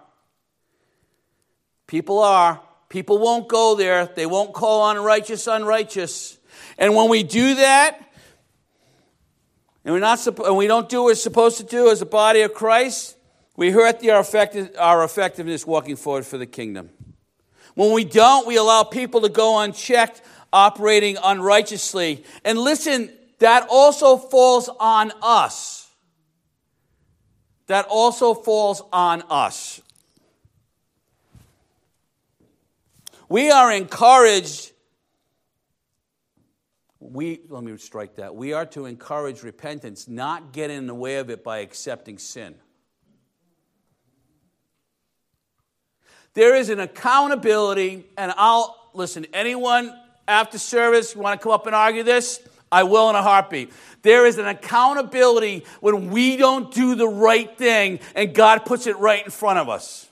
People 1.86 2.18
are. 2.20 2.60
People 2.88 3.18
won't 3.18 3.48
go 3.48 3.74
there. 3.74 4.06
They 4.06 4.26
won't 4.26 4.52
call 4.52 4.82
on 4.82 4.98
righteous 4.98 5.46
unrighteous. 5.46 6.38
And 6.78 6.94
when 6.94 7.08
we 7.08 7.22
do 7.22 7.54
that, 7.56 7.98
and, 9.84 9.94
we're 9.94 10.00
not, 10.00 10.24
and 10.26 10.56
we 10.56 10.66
don't 10.66 10.88
do 10.88 10.98
what 10.98 11.06
we're 11.06 11.14
supposed 11.14 11.58
to 11.58 11.64
do 11.64 11.90
as 11.90 12.02
a 12.02 12.06
body 12.06 12.42
of 12.42 12.54
Christ, 12.54 13.16
we 13.56 13.70
hurt 13.70 14.00
the, 14.00 14.10
our, 14.10 14.20
effective, 14.20 14.70
our 14.78 15.04
effectiveness 15.04 15.66
walking 15.66 15.96
forward 15.96 16.24
for 16.24 16.38
the 16.38 16.46
kingdom. 16.46 16.90
When 17.74 17.92
we 17.92 18.04
don't, 18.04 18.46
we 18.46 18.56
allow 18.56 18.84
people 18.84 19.22
to 19.22 19.28
go 19.28 19.58
unchecked, 19.60 20.22
operating 20.52 21.16
unrighteously. 21.22 22.24
And 22.44 22.58
listen, 22.58 23.10
that 23.42 23.66
also 23.68 24.16
falls 24.16 24.70
on 24.78 25.12
us. 25.20 25.90
That 27.66 27.86
also 27.90 28.34
falls 28.34 28.82
on 28.92 29.24
us. 29.28 29.80
We 33.28 33.50
are 33.50 33.72
encouraged. 33.72 34.70
We, 37.00 37.40
let 37.48 37.64
me 37.64 37.76
strike 37.78 38.14
that. 38.16 38.36
We 38.36 38.52
are 38.52 38.66
to 38.66 38.86
encourage 38.86 39.42
repentance, 39.42 40.06
not 40.06 40.52
get 40.52 40.70
in 40.70 40.86
the 40.86 40.94
way 40.94 41.16
of 41.16 41.28
it 41.28 41.42
by 41.42 41.58
accepting 41.58 42.18
sin. 42.18 42.54
There 46.34 46.54
is 46.54 46.68
an 46.68 46.78
accountability, 46.78 48.04
and 48.16 48.32
I'll 48.36 48.90
listen, 48.94 49.26
anyone 49.32 49.92
after 50.28 50.58
service, 50.58 51.16
you 51.16 51.20
want 51.20 51.40
to 51.40 51.42
come 51.42 51.52
up 51.52 51.66
and 51.66 51.74
argue 51.74 52.04
this? 52.04 52.40
I 52.72 52.84
will 52.84 53.10
in 53.10 53.14
a 53.14 53.22
heartbeat. 53.22 53.70
There 54.00 54.26
is 54.26 54.38
an 54.38 54.48
accountability 54.48 55.64
when 55.80 56.10
we 56.10 56.36
don't 56.36 56.72
do 56.72 56.94
the 56.94 57.06
right 57.06 57.56
thing 57.56 58.00
and 58.16 58.34
God 58.34 58.64
puts 58.64 58.86
it 58.86 58.96
right 58.98 59.24
in 59.24 59.30
front 59.30 59.58
of 59.58 59.68
us. 59.68 60.08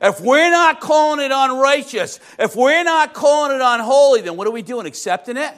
If 0.00 0.20
we're 0.20 0.50
not 0.50 0.80
calling 0.80 1.24
it 1.24 1.32
unrighteous, 1.34 2.20
if 2.38 2.54
we're 2.54 2.84
not 2.84 3.14
calling 3.14 3.56
it 3.56 3.62
unholy, 3.62 4.20
then 4.20 4.36
what 4.36 4.46
are 4.46 4.50
we 4.52 4.62
doing? 4.62 4.86
Accepting 4.86 5.36
it? 5.36 5.52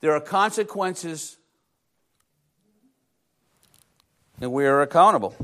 There 0.00 0.12
are 0.12 0.20
consequences, 0.20 1.38
and 4.38 4.52
we 4.52 4.66
are 4.66 4.82
accountable. 4.82 5.34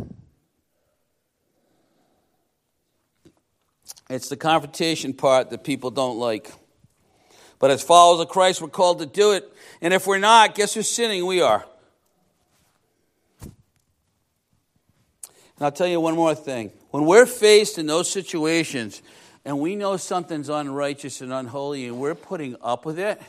It's 4.10 4.28
the 4.28 4.36
confrontation 4.36 5.14
part 5.14 5.50
that 5.50 5.62
people 5.62 5.92
don't 5.92 6.18
like. 6.18 6.50
But 7.60 7.70
as 7.70 7.80
followers 7.80 8.20
of 8.20 8.28
Christ, 8.28 8.60
we're 8.60 8.66
called 8.66 8.98
to 8.98 9.06
do 9.06 9.32
it. 9.32 9.50
And 9.80 9.94
if 9.94 10.04
we're 10.04 10.18
not, 10.18 10.56
guess 10.56 10.74
who's 10.74 10.88
sinning? 10.88 11.24
We 11.26 11.40
are. 11.40 11.64
And 13.42 13.52
I'll 15.60 15.70
tell 15.70 15.86
you 15.86 16.00
one 16.00 16.16
more 16.16 16.34
thing. 16.34 16.72
When 16.90 17.04
we're 17.04 17.24
faced 17.24 17.78
in 17.78 17.86
those 17.86 18.10
situations 18.10 19.00
and 19.44 19.60
we 19.60 19.76
know 19.76 19.96
something's 19.96 20.48
unrighteous 20.48 21.20
and 21.20 21.32
unholy 21.32 21.86
and 21.86 22.00
we're 22.00 22.16
putting 22.16 22.56
up 22.60 22.84
with 22.84 22.98
it, 22.98 23.22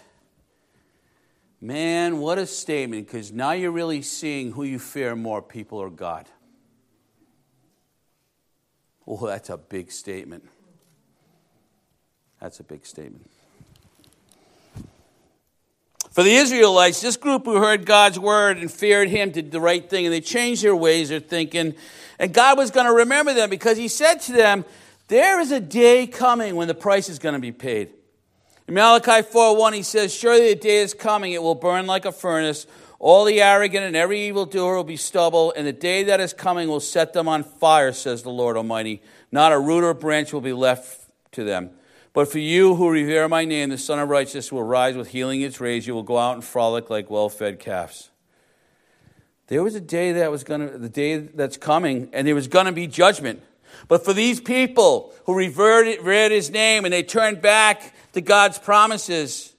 man, 1.60 2.18
what 2.18 2.40
a 2.40 2.48
statement, 2.48 3.06
because 3.06 3.32
now 3.32 3.52
you're 3.52 3.70
really 3.70 4.02
seeing 4.02 4.52
who 4.54 4.64
you 4.64 4.80
fear 4.80 5.16
more, 5.16 5.44
people 5.44 5.78
or 5.78 5.92
God. 5.92 6.28
Oh, 9.06 9.28
that's 9.28 9.52
a 9.52 9.58
big 9.58 9.92
statement. 9.92 10.46
That's 12.41 12.60
a 12.60 12.63
big 12.63 12.86
statement. 12.86 13.29
For 16.12 16.24
the 16.24 16.33
Israelites, 16.33 17.00
this 17.00 17.15
group 17.15 17.45
who 17.45 17.55
heard 17.55 17.86
God's 17.86 18.19
word 18.19 18.57
and 18.57 18.69
feared 18.69 19.07
him 19.07 19.31
did 19.31 19.51
the 19.51 19.62
right 19.62 19.88
thing, 19.89 20.05
and 20.05 20.13
they 20.13 20.19
changed 20.19 20.62
their 20.62 20.75
ways, 20.75 21.07
their 21.07 21.21
thinking. 21.21 21.74
And 22.19 22.33
God 22.33 22.57
was 22.57 22.69
going 22.69 22.86
to 22.86 22.93
remember 22.93 23.33
them 23.33 23.50
because 23.50 23.77
he 23.77 23.88
said 23.88 24.15
to 24.21 24.33
them, 24.33 24.65
There 25.07 25.39
is 25.39 25.51
a 25.51 25.62
day 25.62 26.07
coming 26.07 26.55
when 26.55 26.67
the 26.67 26.74
price 26.74 27.07
is 27.07 27.17
going 27.17 27.36
to 27.36 27.39
be 27.39 27.53
paid. 27.53 27.91
In 28.67 28.74
Malachi 28.74 29.25
4:1, 29.25 29.74
he 29.74 29.83
says, 29.83 30.13
Surely 30.13 30.50
the 30.50 30.60
day 30.60 30.77
is 30.77 30.93
coming, 30.93 31.31
it 31.31 31.41
will 31.41 31.55
burn 31.55 31.88
like 31.88 32.03
a 32.03 32.12
furnace. 32.12 32.67
All 33.00 33.24
the 33.24 33.41
arrogant 33.41 33.86
and 33.86 33.95
every 33.95 34.27
evildoer 34.27 34.75
will 34.75 34.83
be 34.83 34.98
stubble, 34.98 35.53
and 35.55 35.65
the 35.65 35.74
day 35.74 36.03
that 36.03 36.19
is 36.19 36.33
coming 36.33 36.67
will 36.67 36.81
set 36.81 37.13
them 37.13 37.27
on 37.27 37.43
fire, 37.43 37.93
says 37.93 38.21
the 38.21 38.29
Lord 38.29 38.57
Almighty. 38.57 39.01
Not 39.31 39.53
a 39.53 39.60
root 39.60 39.83
or 39.83 39.93
branch 39.93 40.33
will 40.33 40.41
be 40.41 40.53
left 40.53 41.10
to 41.31 41.43
them. 41.43 41.71
But 42.13 42.30
for 42.30 42.39
you 42.39 42.75
who 42.75 42.89
revere 42.89 43.30
my 43.30 43.46
name, 43.46 43.70
the 43.70 43.77
Sun 43.77 44.00
of 44.00 44.10
Righteousness 44.10 44.51
will 44.51 44.63
rise 44.63 44.98
with 44.98 45.10
healing 45.10 45.41
its 45.41 45.62
rays. 45.62 45.88
You 45.88 45.94
will 45.94 46.03
go 46.03 46.18
out 46.18 46.34
and 46.34 46.44
frolic 46.44 46.89
like 46.89 47.10
well 47.10 47.30
fed 47.30 47.60
calves. 47.60 48.10
There 49.48 49.63
was 49.63 49.75
a 49.75 49.82
day 49.82 50.13
that 50.13 50.32
was 50.32 50.44
going 50.44 50.70
to, 50.70 50.77
the 50.77 50.89
day 50.89 51.18
that's 51.18 51.58
coming, 51.58 52.10
and 52.13 52.27
there 52.27 52.36
was 52.36 52.48
going 52.48 52.65
to 52.68 52.72
be 52.72 52.88
judgment. 52.88 53.41
But 53.88 54.03
for 54.03 54.13
these 54.13 54.39
people 54.39 55.13
who 55.25 55.36
revered, 55.36 55.98
read 56.01 56.32
his 56.32 56.50
name 56.50 56.86
and 56.86 56.94
they 56.94 57.03
turned 57.03 57.41
back 57.41 57.94
to 58.13 58.22
God's 58.22 58.60
promises, 58.60 59.53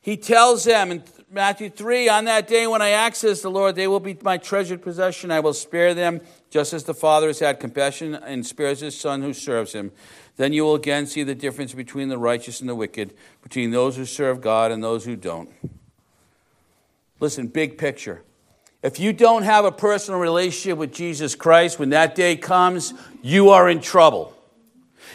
he 0.00 0.16
tells 0.16 0.64
them 0.64 0.90
in 0.90 1.02
Matthew 1.30 1.68
3 1.68 2.08
On 2.08 2.24
that 2.24 2.48
day 2.48 2.66
when 2.66 2.80
I 2.80 2.90
access 2.90 3.42
the 3.42 3.50
Lord, 3.50 3.74
they 3.74 3.86
will 3.86 4.00
be 4.00 4.16
my 4.22 4.38
treasured 4.38 4.82
possession. 4.82 5.30
I 5.30 5.40
will 5.40 5.52
spare 5.52 5.94
them, 5.94 6.20
just 6.50 6.72
as 6.72 6.84
the 6.84 6.94
Father 6.94 7.26
has 7.26 7.40
had 7.40 7.60
compassion 7.60 8.14
and 8.14 8.46
spares 8.46 8.80
his 8.80 8.98
Son 8.98 9.22
who 9.22 9.32
serves 9.32 9.72
him. 9.72 9.92
Then 10.38 10.52
you 10.52 10.62
will 10.62 10.76
again 10.76 11.06
see 11.06 11.24
the 11.24 11.34
difference 11.34 11.74
between 11.74 12.08
the 12.08 12.16
righteous 12.16 12.60
and 12.60 12.68
the 12.68 12.74
wicked, 12.74 13.12
between 13.42 13.72
those 13.72 13.96
who 13.96 14.06
serve 14.06 14.40
God 14.40 14.70
and 14.70 14.82
those 14.82 15.04
who 15.04 15.16
don't. 15.16 15.50
Listen, 17.20 17.48
big 17.48 17.76
picture. 17.76 18.22
If 18.80 19.00
you 19.00 19.12
don't 19.12 19.42
have 19.42 19.64
a 19.64 19.72
personal 19.72 20.20
relationship 20.20 20.78
with 20.78 20.92
Jesus 20.92 21.34
Christ, 21.34 21.80
when 21.80 21.90
that 21.90 22.14
day 22.14 22.36
comes, 22.36 22.94
you 23.20 23.50
are 23.50 23.68
in 23.68 23.80
trouble. 23.80 24.32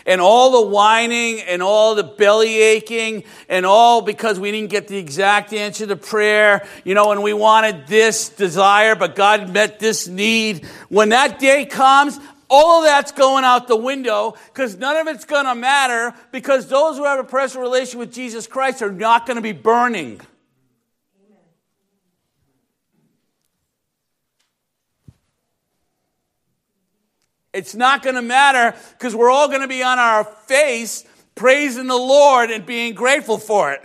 And 0.06 0.20
all 0.20 0.62
the 0.62 0.68
whining 0.70 1.40
and 1.40 1.64
all 1.64 1.96
the 1.96 2.04
belly 2.04 2.62
aching 2.62 3.24
and 3.48 3.66
all 3.66 4.02
because 4.02 4.38
we 4.38 4.52
didn't 4.52 4.72
get 4.72 4.90
the 4.90 4.98
exact 4.98 5.54
answer 5.54 5.88
to 5.88 5.96
prayer, 5.96 6.68
you 6.84 6.94
know, 6.94 7.14
and 7.14 7.24
we 7.24 7.32
wanted 7.32 7.88
this 7.88 8.28
desire, 8.28 8.96
but 8.96 9.16
God 9.16 9.54
met 9.54 9.80
this 9.80 10.10
need. 10.10 10.66
When 10.90 11.10
that 11.10 11.40
day 11.40 11.66
comes, 11.66 12.20
all 12.50 12.80
of 12.80 12.86
that's 12.86 13.12
going 13.12 13.44
out 13.44 13.68
the 13.68 13.76
window 13.76 14.36
because 14.54 14.78
none 14.78 14.96
of 14.98 15.08
it's 15.08 15.26
going 15.26 15.46
to 15.46 15.56
matter 15.56 16.14
because 16.32 16.68
those 16.68 16.98
who 16.98 17.06
have 17.06 17.20
a 17.20 17.24
personal 17.24 17.64
relationship 17.64 18.00
with 18.00 18.14
Jesus 18.14 18.48
Christ 18.48 18.82
are 18.82 18.92
not 18.92 19.26
going 19.26 19.38
to 19.38 19.42
be 19.42 19.52
burning. 19.52 20.22
It's 27.54 27.76
not 27.76 28.02
going 28.02 28.16
to 28.16 28.22
matter 28.22 28.76
because 28.98 29.16
we're 29.16 29.30
all 29.30 29.48
going 29.48 29.62
to 29.62 29.68
be 29.68 29.84
on 29.84 30.00
our 30.00 30.24
face 30.24 31.06
praising 31.36 31.88
the 31.88 31.96
Lord 31.96 32.50
and 32.50 32.66
being 32.66 32.96
grateful 32.96 33.38
for 33.38 33.72
it. 33.72 33.84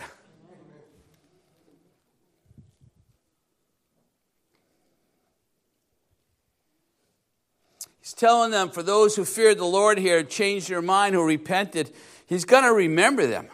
He's 8.09 8.15
telling 8.15 8.53
them, 8.53 8.71
for 8.71 8.83
those 8.83 9.17
who 9.17 9.27
feared 9.27 9.59
the 9.59 9.67
Lord 9.67 9.99
here, 9.99 10.23
changed 10.23 10.71
their 10.71 10.81
mind, 10.81 11.15
who 11.15 11.23
repented, 11.23 11.93
He's 12.25 12.47
going 12.47 12.65
to 12.65 12.73
remember 12.73 13.27
them. 13.27 13.49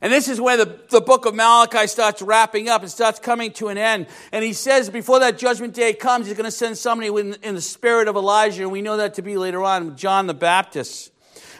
And 0.00 0.10
this 0.10 0.28
is 0.28 0.40
where 0.40 0.56
the, 0.56 0.80
the 0.88 1.02
book 1.02 1.26
of 1.26 1.34
Malachi 1.34 1.86
starts 1.86 2.22
wrapping 2.22 2.70
up. 2.70 2.82
It 2.84 2.88
starts 2.88 3.18
coming 3.18 3.52
to 3.52 3.68
an 3.68 3.76
end. 3.76 4.06
And 4.32 4.42
he 4.42 4.54
says 4.54 4.88
before 4.88 5.20
that 5.20 5.36
judgment 5.36 5.74
day 5.74 5.92
comes, 5.92 6.26
he's 6.26 6.34
going 6.34 6.46
to 6.46 6.50
send 6.50 6.78
somebody 6.78 7.08
in, 7.08 7.34
in 7.42 7.54
the 7.54 7.60
spirit 7.60 8.08
of 8.08 8.16
Elijah. 8.16 8.62
And 8.62 8.72
we 8.72 8.80
know 8.80 8.96
that 8.96 9.12
to 9.14 9.22
be 9.22 9.36
later 9.36 9.62
on 9.62 9.98
John 9.98 10.26
the 10.26 10.32
Baptist. 10.32 11.12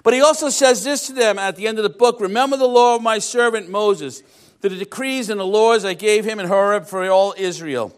But 0.02 0.14
he 0.14 0.22
also 0.22 0.48
says 0.48 0.84
this 0.84 1.06
to 1.08 1.12
them 1.12 1.38
at 1.38 1.56
the 1.56 1.66
end 1.66 1.78
of 1.80 1.82
the 1.82 1.90
book 1.90 2.18
Remember 2.18 2.56
the 2.56 2.64
law 2.66 2.96
of 2.96 3.02
my 3.02 3.18
servant 3.18 3.68
Moses, 3.68 4.22
the 4.62 4.70
decrees 4.70 5.28
and 5.28 5.38
the 5.38 5.44
laws 5.44 5.84
I 5.84 5.92
gave 5.92 6.24
him 6.24 6.40
in 6.40 6.48
Horeb 6.48 6.86
for 6.86 7.06
all 7.10 7.34
Israel. 7.36 7.94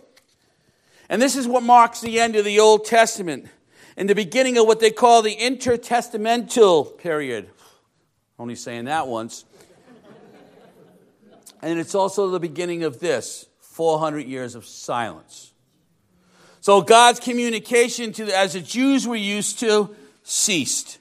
And 1.09 1.21
this 1.21 1.37
is 1.37 1.47
what 1.47 1.63
marks 1.63 2.01
the 2.01 2.21
end 2.21 2.37
of 2.37 2.45
the 2.45 2.61
Old 2.61 2.85
Testament 2.85 3.49
and 3.97 4.09
the 4.09 4.15
beginning 4.15 4.59
of 4.59 4.67
what 4.67 4.81
they 4.81 4.91
call 4.91 5.23
the 5.23 5.37
intertestamental 5.37 6.99
period. 6.99 7.51
Only 8.39 8.57
saying 8.57 8.87
that 8.87 9.07
once. 9.07 9.45
And 11.63 11.79
it's 11.79 11.95
also 11.95 12.31
the 12.31 12.41
beginning 12.41 12.85
of 12.85 13.01
this 13.01 13.47
400 13.61 14.27
years 14.27 14.55
of 14.55 14.67
silence. 14.67 15.53
So 16.61 16.81
God's 16.81 17.21
communication 17.21 18.13
to, 18.15 18.25
as 18.37 18.55
the 18.55 18.61
Jews 18.61 19.07
were 19.07 19.17
used 19.17 19.61
to, 19.61 19.95
ceased. 20.23 20.99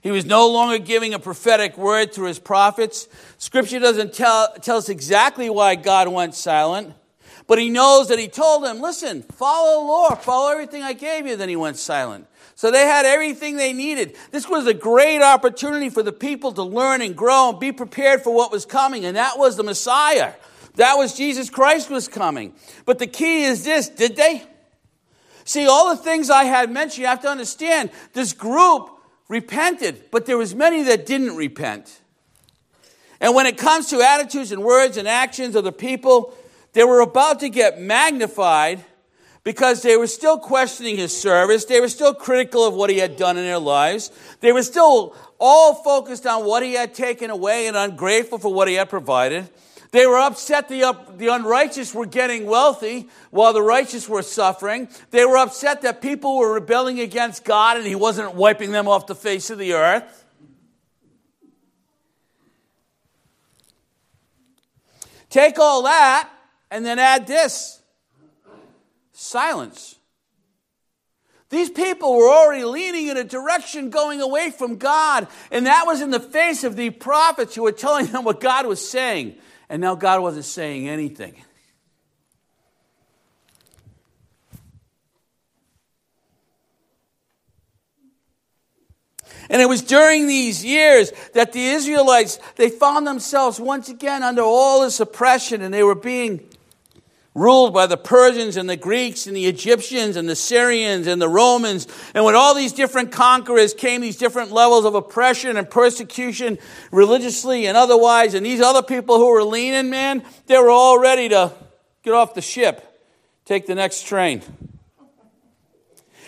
He 0.00 0.10
was 0.10 0.24
no 0.24 0.48
longer 0.48 0.78
giving 0.78 1.14
a 1.14 1.18
prophetic 1.18 1.76
word 1.76 2.14
through 2.14 2.28
his 2.28 2.38
prophets. 2.38 3.08
Scripture 3.36 3.78
doesn't 3.78 4.14
tell, 4.14 4.52
tell 4.62 4.78
us 4.78 4.88
exactly 4.88 5.50
why 5.50 5.74
God 5.74 6.08
went 6.08 6.34
silent, 6.34 6.94
but 7.50 7.58
he 7.58 7.68
knows 7.68 8.06
that 8.06 8.20
he 8.20 8.28
told 8.28 8.62
them, 8.62 8.80
listen, 8.80 9.22
follow 9.22 9.80
the 9.80 9.86
Lord, 9.88 10.18
follow 10.20 10.52
everything 10.52 10.84
I 10.84 10.92
gave 10.92 11.26
you. 11.26 11.34
Then 11.34 11.48
he 11.48 11.56
went 11.56 11.78
silent. 11.78 12.28
So 12.54 12.70
they 12.70 12.86
had 12.86 13.04
everything 13.04 13.56
they 13.56 13.72
needed. 13.72 14.16
This 14.30 14.48
was 14.48 14.68
a 14.68 14.72
great 14.72 15.20
opportunity 15.20 15.90
for 15.90 16.04
the 16.04 16.12
people 16.12 16.52
to 16.52 16.62
learn 16.62 17.02
and 17.02 17.16
grow 17.16 17.50
and 17.50 17.58
be 17.58 17.72
prepared 17.72 18.22
for 18.22 18.32
what 18.32 18.52
was 18.52 18.64
coming, 18.64 19.04
and 19.04 19.16
that 19.16 19.36
was 19.36 19.56
the 19.56 19.64
Messiah. 19.64 20.34
That 20.76 20.94
was 20.94 21.16
Jesus 21.16 21.50
Christ 21.50 21.90
was 21.90 22.06
coming. 22.06 22.54
But 22.86 23.00
the 23.00 23.08
key 23.08 23.42
is 23.42 23.64
this 23.64 23.88
did 23.88 24.14
they? 24.14 24.44
See, 25.44 25.66
all 25.66 25.90
the 25.90 26.00
things 26.00 26.30
I 26.30 26.44
had 26.44 26.70
mentioned, 26.70 26.98
you 26.98 27.06
have 27.06 27.22
to 27.22 27.28
understand 27.28 27.90
this 28.12 28.32
group 28.32 28.90
repented, 29.28 30.04
but 30.12 30.24
there 30.24 30.38
was 30.38 30.54
many 30.54 30.84
that 30.84 31.04
didn't 31.04 31.34
repent. 31.34 32.00
And 33.20 33.34
when 33.34 33.46
it 33.46 33.58
comes 33.58 33.88
to 33.88 34.02
attitudes 34.02 34.52
and 34.52 34.62
words 34.62 34.96
and 34.96 35.08
actions 35.08 35.56
of 35.56 35.64
the 35.64 35.72
people, 35.72 36.32
they 36.72 36.84
were 36.84 37.00
about 37.00 37.40
to 37.40 37.48
get 37.48 37.80
magnified 37.80 38.84
because 39.42 39.82
they 39.82 39.96
were 39.96 40.06
still 40.06 40.38
questioning 40.38 40.96
his 40.96 41.18
service. 41.18 41.64
They 41.64 41.80
were 41.80 41.88
still 41.88 42.14
critical 42.14 42.66
of 42.66 42.74
what 42.74 42.90
he 42.90 42.98
had 42.98 43.16
done 43.16 43.36
in 43.36 43.44
their 43.44 43.58
lives. 43.58 44.10
They 44.40 44.52
were 44.52 44.62
still 44.62 45.16
all 45.38 45.74
focused 45.74 46.26
on 46.26 46.44
what 46.44 46.62
he 46.62 46.74
had 46.74 46.94
taken 46.94 47.30
away 47.30 47.66
and 47.66 47.76
ungrateful 47.76 48.38
for 48.38 48.52
what 48.52 48.68
he 48.68 48.74
had 48.74 48.90
provided. 48.90 49.48
They 49.92 50.06
were 50.06 50.18
upset 50.18 50.68
the, 50.68 50.84
up, 50.84 51.18
the 51.18 51.28
unrighteous 51.28 51.92
were 51.92 52.06
getting 52.06 52.46
wealthy 52.46 53.08
while 53.30 53.52
the 53.52 53.62
righteous 53.62 54.08
were 54.08 54.22
suffering. 54.22 54.88
They 55.10 55.24
were 55.24 55.36
upset 55.36 55.82
that 55.82 56.00
people 56.00 56.38
were 56.38 56.54
rebelling 56.54 57.00
against 57.00 57.44
God 57.44 57.76
and 57.76 57.86
he 57.86 57.96
wasn't 57.96 58.36
wiping 58.36 58.70
them 58.70 58.86
off 58.86 59.08
the 59.08 59.16
face 59.16 59.50
of 59.50 59.58
the 59.58 59.72
earth. 59.72 60.24
Take 65.28 65.58
all 65.58 65.82
that 65.84 66.28
and 66.70 66.84
then 66.84 66.98
add 66.98 67.26
this 67.26 67.80
silence. 69.12 69.96
These 71.50 71.70
people 71.70 72.16
were 72.16 72.30
already 72.30 72.64
leaning 72.64 73.08
in 73.08 73.16
a 73.16 73.24
direction 73.24 73.90
going 73.90 74.20
away 74.20 74.50
from 74.50 74.76
God, 74.76 75.26
and 75.50 75.66
that 75.66 75.84
was 75.84 76.00
in 76.00 76.10
the 76.10 76.20
face 76.20 76.62
of 76.62 76.76
the 76.76 76.90
prophets 76.90 77.56
who 77.56 77.62
were 77.62 77.72
telling 77.72 78.06
them 78.06 78.24
what 78.24 78.40
God 78.40 78.66
was 78.66 78.88
saying. 78.88 79.36
And 79.68 79.80
now 79.80 79.96
God 79.96 80.20
wasn't 80.22 80.44
saying 80.44 80.88
anything. 80.88 81.34
And 89.48 89.60
it 89.60 89.68
was 89.68 89.82
during 89.82 90.28
these 90.28 90.64
years 90.64 91.12
that 91.34 91.52
the 91.52 91.66
Israelites, 91.66 92.38
they 92.54 92.70
found 92.70 93.04
themselves 93.04 93.58
once 93.58 93.88
again 93.88 94.22
under 94.22 94.42
all 94.42 94.82
this 94.82 95.00
oppression 95.00 95.60
and 95.60 95.74
they 95.74 95.82
were 95.82 95.96
being 95.96 96.48
ruled 97.34 97.72
by 97.72 97.86
the 97.86 97.96
Persians 97.96 98.56
and 98.56 98.68
the 98.68 98.76
Greeks 98.76 99.26
and 99.26 99.36
the 99.36 99.46
Egyptians 99.46 100.16
and 100.16 100.28
the 100.28 100.34
Syrians 100.36 101.06
and 101.06 101.22
the 101.22 101.28
Romans. 101.28 101.86
And 102.14 102.24
when 102.24 102.34
all 102.34 102.54
these 102.54 102.72
different 102.72 103.12
conquerors 103.12 103.72
came, 103.72 104.00
these 104.00 104.16
different 104.16 104.50
levels 104.50 104.84
of 104.84 104.94
oppression 104.94 105.56
and 105.56 105.68
persecution, 105.68 106.58
religiously 106.90 107.66
and 107.66 107.76
otherwise, 107.76 108.34
and 108.34 108.44
these 108.44 108.60
other 108.60 108.82
people 108.82 109.18
who 109.18 109.30
were 109.30 109.44
leaning, 109.44 109.90
man, 109.90 110.24
they 110.46 110.58
were 110.58 110.70
all 110.70 110.98
ready 110.98 111.28
to 111.28 111.52
get 112.02 112.14
off 112.14 112.34
the 112.34 112.42
ship, 112.42 113.00
take 113.44 113.66
the 113.66 113.74
next 113.74 114.06
train. 114.06 114.42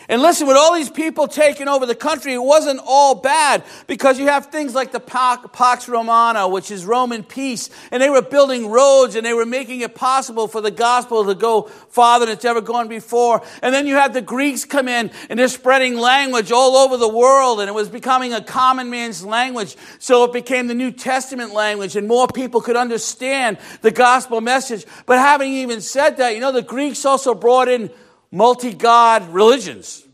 And 0.09 0.21
listen, 0.21 0.47
with 0.47 0.57
all 0.57 0.75
these 0.75 0.91
people 0.91 1.29
taking 1.29 1.69
over 1.69 1.87
the 1.87 1.95
country, 1.95 2.33
it 2.33 2.43
wasn't 2.43 2.81
all 2.85 3.15
bad 3.15 3.63
because 3.87 4.19
you 4.19 4.27
have 4.27 4.47
things 4.47 4.75
like 4.75 4.93
the 4.93 5.01
Pax 5.01 5.89
Romana, 5.89 6.49
which 6.49 6.71
is 6.71 6.85
Roman 6.85 7.23
peace, 7.23 7.71
and 7.91 8.03
they 8.03 8.11
were 8.11 8.23
building 8.23 8.69
roads 8.69 9.15
and 9.15 9.25
they 9.25 9.33
were 9.33 9.47
making 9.47 9.81
it 9.81 9.95
possible 9.95 10.49
for 10.49 10.61
the 10.61 10.71
gospel 10.71 11.25
to 11.25 11.35
go 11.35 11.63
farther 11.63 12.27
than 12.27 12.35
it's 12.35 12.45
ever 12.45 12.61
gone 12.61 12.89
before. 12.89 13.43
And 13.63 13.75
then 13.75 13.87
you 13.87 13.95
have 13.95 14.13
the 14.13 14.23
Greeks 14.23 14.65
come 14.65 14.89
in 14.89 15.11
and 15.31 15.39
they're 15.39 15.49
spreading 15.49 15.97
language 15.97 16.53
all 16.53 16.77
over 16.77 16.97
the 16.97 17.09
world, 17.09 17.61
and 17.61 17.69
it 17.69 17.75
was 17.75 17.89
becoming 17.89 18.33
a 18.33 18.43
common 18.43 18.91
man's 18.91 19.25
language. 19.25 19.77
So 19.99 20.25
it 20.25 20.33
became 20.33 20.67
the 20.67 20.75
New 20.75 20.91
Testament 20.91 21.53
language, 21.53 21.97
and 21.97 22.09
more 22.09 22.27
people 22.29 22.61
could 22.61 22.77
understand 22.77 23.59
the 23.81 23.91
gospel 23.91 24.41
message. 24.41 24.85
But 25.07 25.19
having 25.19 25.53
even 25.53 25.81
said 25.81 26.17
that, 26.19 26.35
you 26.35 26.41
know, 26.41 26.53
the 26.53 26.63
Greeks 26.63 27.05
also 27.05 27.35
brought 27.35 27.69
in 27.69 27.91
multi 28.33 28.75
God 28.75 29.29
religions. 29.29 30.05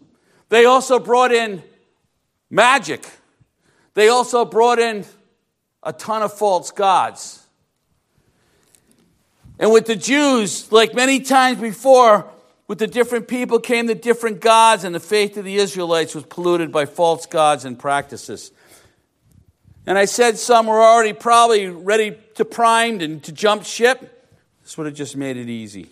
They 0.51 0.67
also 0.67 0.99
brought 0.99 1.33
in 1.33 1.63
magic. 2.51 3.09
They 3.95 4.09
also 4.09 4.45
brought 4.45 4.79
in 4.79 5.07
a 5.83 5.93
ton 5.93 6.23
of 6.23 6.37
false 6.37 6.71
gods. 6.71 7.47
And 9.59 9.73
with 9.73 9.87
the 9.87 9.97
Jews, 9.97 10.71
like 10.71 10.95
many 10.95 11.21
times 11.21 11.61
before, 11.61 12.31
with 12.67 12.79
the 12.79 12.87
different 12.87 13.29
people 13.29 13.59
came 13.59 13.87
the 13.87 13.95
different 13.95 14.41
gods, 14.41 14.85
and 14.85 14.95
the 14.95 15.01
faith 15.01 15.37
of 15.37 15.45
the 15.45 15.57
Israelites 15.57 16.15
was 16.15 16.25
polluted 16.25 16.71
by 16.71 16.85
false 16.85 17.27
gods 17.27 17.65
and 17.65 17.79
practices. 17.79 18.53
And 19.87 19.97
I 19.97 20.05
said 20.05 20.37
some 20.37 20.67
were 20.67 20.83
already 20.83 21.15
probably 21.15 21.67
ready 21.69 22.19
to 22.35 22.45
primed 22.45 23.01
and 23.01 23.23
to 23.25 23.33
jump 23.33 23.65
ship. 23.65 24.29
This 24.63 24.77
would 24.77 24.87
have 24.87 24.95
just 24.95 25.17
made 25.17 25.39
it 25.39 25.49
easy. 25.49 25.89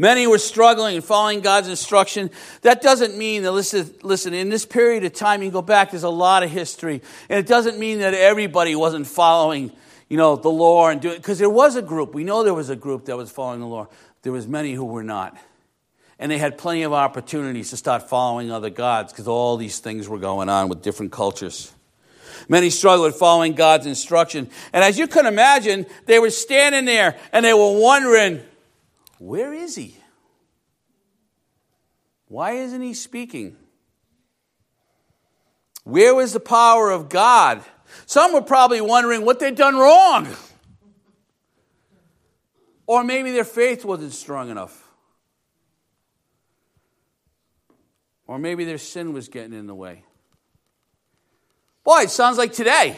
Many 0.00 0.28
were 0.28 0.38
struggling 0.38 0.94
and 0.94 1.04
following 1.04 1.40
God's 1.40 1.66
instruction. 1.68 2.30
That 2.62 2.80
doesn't 2.80 3.18
mean 3.18 3.42
that, 3.42 3.50
listen, 3.50 3.92
listen, 4.02 4.32
in 4.32 4.48
this 4.48 4.64
period 4.64 5.04
of 5.04 5.12
time, 5.12 5.42
you 5.42 5.50
go 5.50 5.60
back, 5.60 5.90
there's 5.90 6.04
a 6.04 6.08
lot 6.08 6.44
of 6.44 6.50
history. 6.50 7.02
And 7.28 7.40
it 7.40 7.48
doesn't 7.48 7.80
mean 7.80 7.98
that 7.98 8.14
everybody 8.14 8.76
wasn't 8.76 9.08
following, 9.08 9.72
you 10.08 10.16
know, 10.16 10.36
the 10.36 10.50
law 10.50 10.88
and 10.88 11.00
doing, 11.00 11.16
because 11.16 11.40
there 11.40 11.50
was 11.50 11.74
a 11.74 11.82
group. 11.82 12.14
We 12.14 12.22
know 12.22 12.44
there 12.44 12.54
was 12.54 12.70
a 12.70 12.76
group 12.76 13.06
that 13.06 13.16
was 13.16 13.28
following 13.32 13.58
the 13.58 13.66
law. 13.66 13.88
There 14.22 14.32
was 14.32 14.46
many 14.46 14.72
who 14.72 14.84
were 14.84 15.02
not. 15.02 15.36
And 16.20 16.30
they 16.30 16.38
had 16.38 16.58
plenty 16.58 16.84
of 16.84 16.92
opportunities 16.92 17.70
to 17.70 17.76
start 17.76 18.08
following 18.08 18.52
other 18.52 18.70
gods 18.70 19.12
because 19.12 19.26
all 19.26 19.56
these 19.56 19.80
things 19.80 20.08
were 20.08 20.18
going 20.18 20.48
on 20.48 20.68
with 20.68 20.80
different 20.80 21.10
cultures. 21.10 21.72
Many 22.48 22.70
struggled 22.70 23.06
with 23.06 23.16
following 23.16 23.54
God's 23.54 23.86
instruction. 23.86 24.48
And 24.72 24.84
as 24.84 24.96
you 24.96 25.08
can 25.08 25.26
imagine, 25.26 25.86
they 26.06 26.20
were 26.20 26.30
standing 26.30 26.84
there 26.84 27.18
and 27.32 27.44
they 27.44 27.52
were 27.52 27.80
wondering, 27.80 28.42
where 29.18 29.52
is 29.52 29.74
he? 29.74 29.96
Why 32.28 32.52
isn't 32.52 32.82
he 32.82 32.94
speaking? 32.94 33.56
Where 35.84 36.14
was 36.14 36.32
the 36.32 36.40
power 36.40 36.90
of 36.90 37.08
God? 37.08 37.62
Some 38.06 38.34
were 38.34 38.42
probably 38.42 38.80
wondering 38.80 39.24
what 39.24 39.40
they'd 39.40 39.54
done 39.54 39.76
wrong. 39.76 40.28
Or 42.86 43.04
maybe 43.04 43.32
their 43.32 43.44
faith 43.44 43.84
wasn't 43.84 44.12
strong 44.12 44.50
enough. 44.50 44.86
Or 48.26 48.38
maybe 48.38 48.64
their 48.64 48.78
sin 48.78 49.14
was 49.14 49.28
getting 49.28 49.54
in 49.54 49.66
the 49.66 49.74
way. 49.74 50.04
Boy, 51.84 52.02
it 52.02 52.10
sounds 52.10 52.36
like 52.36 52.52
today. 52.52 52.96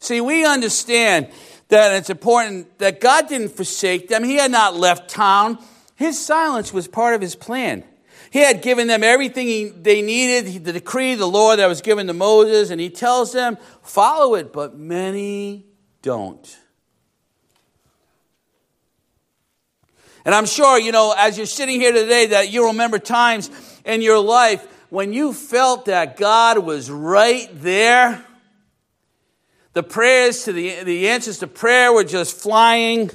See, 0.00 0.20
we 0.20 0.44
understand 0.44 1.28
that 1.68 1.94
it's 1.94 2.10
important 2.10 2.78
that 2.78 3.00
God 3.00 3.28
didn't 3.28 3.50
forsake 3.50 4.08
them. 4.08 4.24
He 4.24 4.36
had 4.36 4.50
not 4.50 4.76
left 4.76 5.10
town. 5.10 5.58
His 5.96 6.18
silence 6.18 6.72
was 6.72 6.88
part 6.88 7.14
of 7.14 7.20
his 7.20 7.34
plan. 7.34 7.84
He 8.30 8.40
had 8.40 8.62
given 8.62 8.88
them 8.88 9.02
everything 9.02 9.46
he, 9.46 9.68
they 9.68 10.02
needed, 10.02 10.64
the 10.64 10.72
decree, 10.72 11.14
the 11.14 11.26
law 11.26 11.56
that 11.56 11.66
was 11.66 11.80
given 11.80 12.06
to 12.08 12.12
Moses, 12.12 12.70
and 12.70 12.80
he 12.80 12.90
tells 12.90 13.32
them, 13.32 13.56
follow 13.82 14.34
it, 14.34 14.52
but 14.52 14.76
many 14.76 15.64
don't. 16.02 16.58
And 20.24 20.34
I'm 20.34 20.44
sure, 20.44 20.78
you 20.78 20.92
know, 20.92 21.14
as 21.16 21.38
you're 21.38 21.46
sitting 21.46 21.80
here 21.80 21.92
today, 21.92 22.26
that 22.26 22.52
you 22.52 22.66
remember 22.66 22.98
times 22.98 23.50
in 23.86 24.02
your 24.02 24.18
life 24.18 24.62
when 24.90 25.14
you 25.14 25.32
felt 25.32 25.86
that 25.86 26.18
God 26.18 26.58
was 26.58 26.90
right 26.90 27.48
there. 27.54 28.24
The 29.78 29.84
prayers 29.84 30.42
to 30.42 30.52
the, 30.52 30.82
the 30.82 31.08
answers 31.08 31.38
to 31.38 31.46
prayer 31.46 31.92
were 31.92 32.02
just 32.02 32.36
flying. 32.36 33.12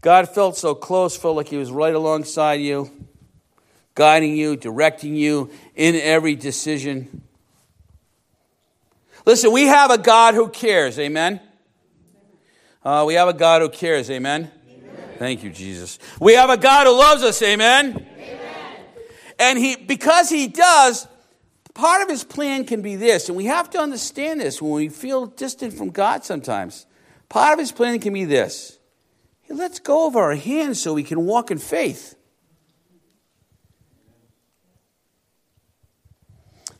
God 0.00 0.28
felt 0.28 0.56
so 0.56 0.76
close, 0.76 1.16
felt 1.16 1.34
like 1.34 1.48
He 1.48 1.56
was 1.56 1.72
right 1.72 1.92
alongside 1.92 2.60
you, 2.60 2.88
guiding 3.96 4.36
you, 4.36 4.54
directing 4.54 5.16
you 5.16 5.50
in 5.74 5.96
every 5.96 6.36
decision. 6.36 7.22
Listen, 9.26 9.50
we 9.50 9.66
have 9.66 9.90
a 9.90 9.98
God 9.98 10.34
who 10.34 10.48
cares, 10.50 10.96
amen? 10.96 11.40
Uh, 12.84 13.02
we 13.08 13.14
have 13.14 13.26
a 13.26 13.34
God 13.34 13.60
who 13.60 13.70
cares, 13.70 14.08
amen? 14.08 14.52
amen? 14.68 15.18
Thank 15.18 15.42
you, 15.42 15.50
Jesus. 15.50 15.98
We 16.20 16.34
have 16.34 16.48
a 16.48 16.56
God 16.56 16.86
who 16.86 16.96
loves 16.96 17.24
us, 17.24 17.42
amen? 17.42 18.06
amen? 18.16 18.36
And 19.40 19.58
He, 19.58 19.74
because 19.74 20.28
He 20.30 20.46
does, 20.46 21.08
part 21.74 22.02
of 22.02 22.08
His 22.08 22.24
plan 22.24 22.64
can 22.64 22.82
be 22.82 22.96
this, 22.96 23.28
and 23.28 23.36
we 23.36 23.46
have 23.46 23.70
to 23.70 23.78
understand 23.78 24.40
this 24.40 24.60
when 24.60 24.72
we 24.72 24.88
feel 24.88 25.26
distant 25.26 25.74
from 25.74 25.90
God 25.90 26.24
sometimes. 26.24 26.86
Part 27.28 27.54
of 27.54 27.58
His 27.58 27.72
plan 27.72 27.98
can 28.00 28.12
be 28.12 28.24
this 28.24 28.78
He 29.42 29.54
lets 29.54 29.78
go 29.78 30.06
of 30.06 30.16
our 30.16 30.34
hands 30.34 30.80
so 30.80 30.94
we 30.94 31.02
can 31.02 31.26
walk 31.26 31.50
in 31.50 31.58
faith. 31.58 32.16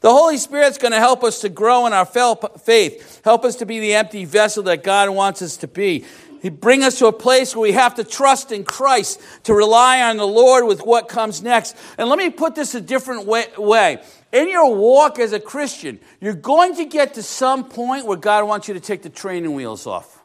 The 0.00 0.11
Holy 0.11 0.38
Spirit's 0.38 0.79
going 0.79 0.92
to 0.92 0.98
help 0.98 1.22
us 1.22 1.40
to 1.40 1.50
grow 1.50 1.87
in 1.87 1.92
our 1.92 2.07
faith, 2.07 3.20
help 3.22 3.44
us 3.44 3.57
to 3.57 3.66
be 3.66 3.81
the 3.81 3.94
empty 3.94 4.24
vessel 4.24 4.62
that 4.62 4.83
God 4.83 5.11
wants 5.11 5.42
us 5.42 5.59
to 5.59 5.68
be. 5.68 6.07
He 6.40 6.48
bring 6.48 6.83
us 6.83 6.98
to 7.00 7.07
a 7.07 7.12
place 7.12 7.55
where 7.55 7.62
we 7.62 7.72
have 7.72 7.96
to 7.96 8.05
trust 8.05 8.50
in 8.50 8.64
Christ, 8.64 9.20
to 9.44 9.53
rely 9.53 10.00
on 10.03 10.16
the 10.16 10.26
Lord 10.26 10.66
with 10.66 10.81
what 10.81 11.07
comes 11.07 11.42
next. 11.42 11.76
And 11.98 12.09
let 12.09 12.18
me 12.18 12.31
put 12.31 12.55
this 12.55 12.74
a 12.74 12.81
different 12.81 13.26
way. 13.26 14.03
In 14.33 14.49
your 14.49 14.75
walk 14.75 15.19
as 15.19 15.33
a 15.33 15.40
Christian, 15.40 15.99
you're 16.21 16.35
going 16.35 16.77
to 16.77 16.85
get 16.85 17.14
to 17.14 17.23
some 17.23 17.64
point 17.64 18.07
where 18.07 18.16
God 18.16 18.47
wants 18.47 18.69
you 18.69 18.75
to 18.75 18.81
take 18.81 19.03
the 19.03 19.11
training 19.11 19.55
wheels 19.55 19.87
off. 19.87 20.23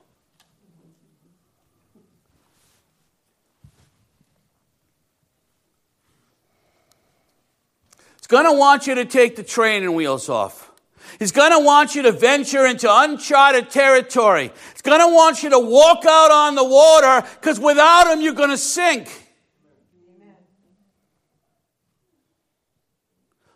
He's 8.18 8.28
going 8.28 8.46
to 8.46 8.54
want 8.54 8.88
you 8.88 8.96
to 8.96 9.06
take 9.06 9.36
the 9.36 9.44
training 9.44 9.94
wheels 9.94 10.30
off. 10.30 10.72
He's 11.20 11.32
going 11.32 11.52
to 11.52 11.60
want 11.60 11.96
you 11.96 12.02
to 12.04 12.12
venture 12.12 12.65
into 12.65 12.88
uncharted 12.89 13.70
territory. 13.70 14.52
He's 14.74 14.82
going 14.82 15.00
to 15.00 15.13
want 15.13 15.44
you 15.44 15.52
to 15.52 15.60
walk 15.60 16.06
out 16.06 16.32
on 16.32 16.56
the 16.56 16.63
water 16.63 17.28
because 17.39 17.60
without 17.60 18.12
him, 18.12 18.22
you're 18.22 18.34
going 18.34 18.50
to 18.50 18.58
sink. 18.58 19.24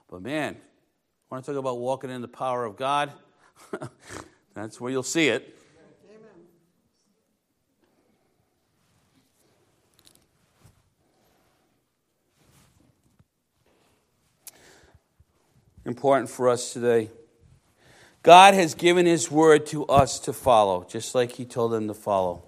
But 0.09 0.21
man, 0.21 0.57
want 1.29 1.45
to 1.45 1.51
talk 1.51 1.59
about 1.59 1.77
walking 1.77 2.09
in 2.09 2.21
the 2.21 2.27
power 2.27 2.65
of 2.65 2.75
God. 2.75 3.11
That's 4.53 4.81
where 4.81 4.91
you'll 4.91 5.03
see 5.03 5.27
it. 5.27 5.55
important 15.85 16.29
for 16.29 16.47
us 16.47 16.71
today. 16.71 17.09
God 18.21 18.53
has 18.53 18.75
given 18.75 19.05
His 19.05 19.31
word 19.31 19.65
to 19.67 19.85
us 19.87 20.19
to 20.19 20.33
follow, 20.33 20.85
just 20.87 21.15
like 21.15 21.33
He 21.33 21.45
told 21.45 21.71
them 21.71 21.87
to 21.87 21.93
follow 21.93 22.43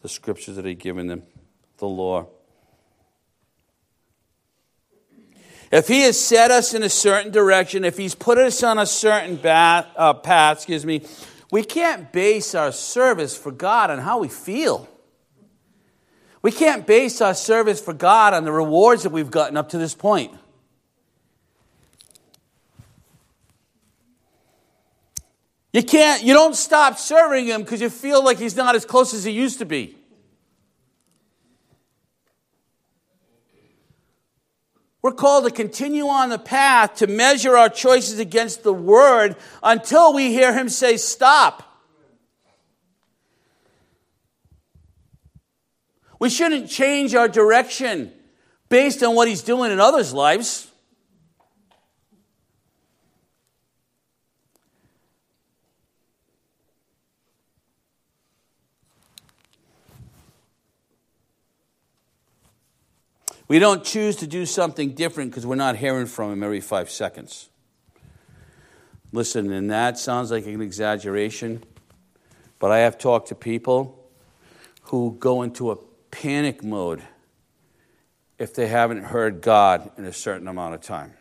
the 0.00 0.08
scriptures 0.08 0.56
that 0.56 0.64
He'd 0.64 0.78
given 0.78 1.06
them, 1.06 1.22
the 1.76 1.86
law. 1.86 2.28
If 5.70 5.88
He 5.88 6.02
has 6.02 6.18
set 6.18 6.50
us 6.50 6.74
in 6.74 6.82
a 6.82 6.88
certain 6.88 7.30
direction, 7.30 7.84
if 7.84 7.96
He's 7.98 8.14
put 8.14 8.38
us 8.38 8.62
on 8.62 8.78
a 8.78 8.86
certain 8.86 9.38
path, 9.38 9.86
uh, 9.96 10.14
path 10.14 10.58
excuse 10.58 10.86
me, 10.86 11.02
we 11.50 11.62
can't 11.62 12.12
base 12.12 12.54
our 12.54 12.72
service 12.72 13.36
for 13.36 13.50
God 13.50 13.90
on 13.90 13.98
how 13.98 14.18
we 14.18 14.28
feel. 14.28 14.88
We 16.40 16.52
can't 16.52 16.86
base 16.86 17.20
our 17.20 17.34
service 17.34 17.80
for 17.80 17.92
God 17.92 18.32
on 18.32 18.44
the 18.44 18.52
rewards 18.52 19.02
that 19.02 19.10
we've 19.10 19.30
gotten 19.30 19.56
up 19.56 19.70
to 19.70 19.78
this 19.78 19.94
point. 19.94 20.32
You 25.72 25.82
can't, 25.82 26.22
you 26.22 26.32
don't 26.32 26.56
stop 26.56 26.98
serving 26.98 27.46
him 27.46 27.62
because 27.62 27.80
you 27.80 27.90
feel 27.90 28.24
like 28.24 28.38
he's 28.38 28.56
not 28.56 28.74
as 28.74 28.84
close 28.84 29.12
as 29.12 29.24
he 29.24 29.32
used 29.32 29.58
to 29.58 29.66
be. 29.66 29.97
We're 35.00 35.12
called 35.12 35.44
to 35.44 35.50
continue 35.50 36.08
on 36.08 36.28
the 36.28 36.38
path 36.38 36.96
to 36.96 37.06
measure 37.06 37.56
our 37.56 37.68
choices 37.68 38.18
against 38.18 38.64
the 38.64 38.72
word 38.72 39.36
until 39.62 40.12
we 40.12 40.32
hear 40.32 40.52
him 40.52 40.68
say, 40.68 40.96
Stop. 40.96 41.64
We 46.18 46.30
shouldn't 46.30 46.68
change 46.68 47.14
our 47.14 47.28
direction 47.28 48.12
based 48.68 49.02
on 49.04 49.14
what 49.14 49.28
he's 49.28 49.42
doing 49.42 49.70
in 49.70 49.78
others' 49.78 50.12
lives. 50.12 50.67
We 63.48 63.58
don't 63.58 63.82
choose 63.82 64.16
to 64.16 64.26
do 64.26 64.44
something 64.44 64.90
different 64.90 65.30
because 65.30 65.46
we're 65.46 65.54
not 65.54 65.76
hearing 65.76 66.06
from 66.06 66.32
Him 66.32 66.42
every 66.42 66.60
five 66.60 66.90
seconds. 66.90 67.48
Listen, 69.10 69.50
and 69.50 69.70
that 69.70 69.98
sounds 69.98 70.30
like 70.30 70.44
an 70.46 70.60
exaggeration, 70.60 71.64
but 72.58 72.70
I 72.70 72.80
have 72.80 72.98
talked 72.98 73.28
to 73.28 73.34
people 73.34 74.06
who 74.82 75.16
go 75.18 75.40
into 75.40 75.70
a 75.70 75.76
panic 76.10 76.62
mode 76.62 77.02
if 78.38 78.54
they 78.54 78.66
haven't 78.66 79.04
heard 79.04 79.40
God 79.40 79.90
in 79.96 80.04
a 80.04 80.12
certain 80.12 80.46
amount 80.46 80.74
of 80.74 80.82
time. 80.82 81.14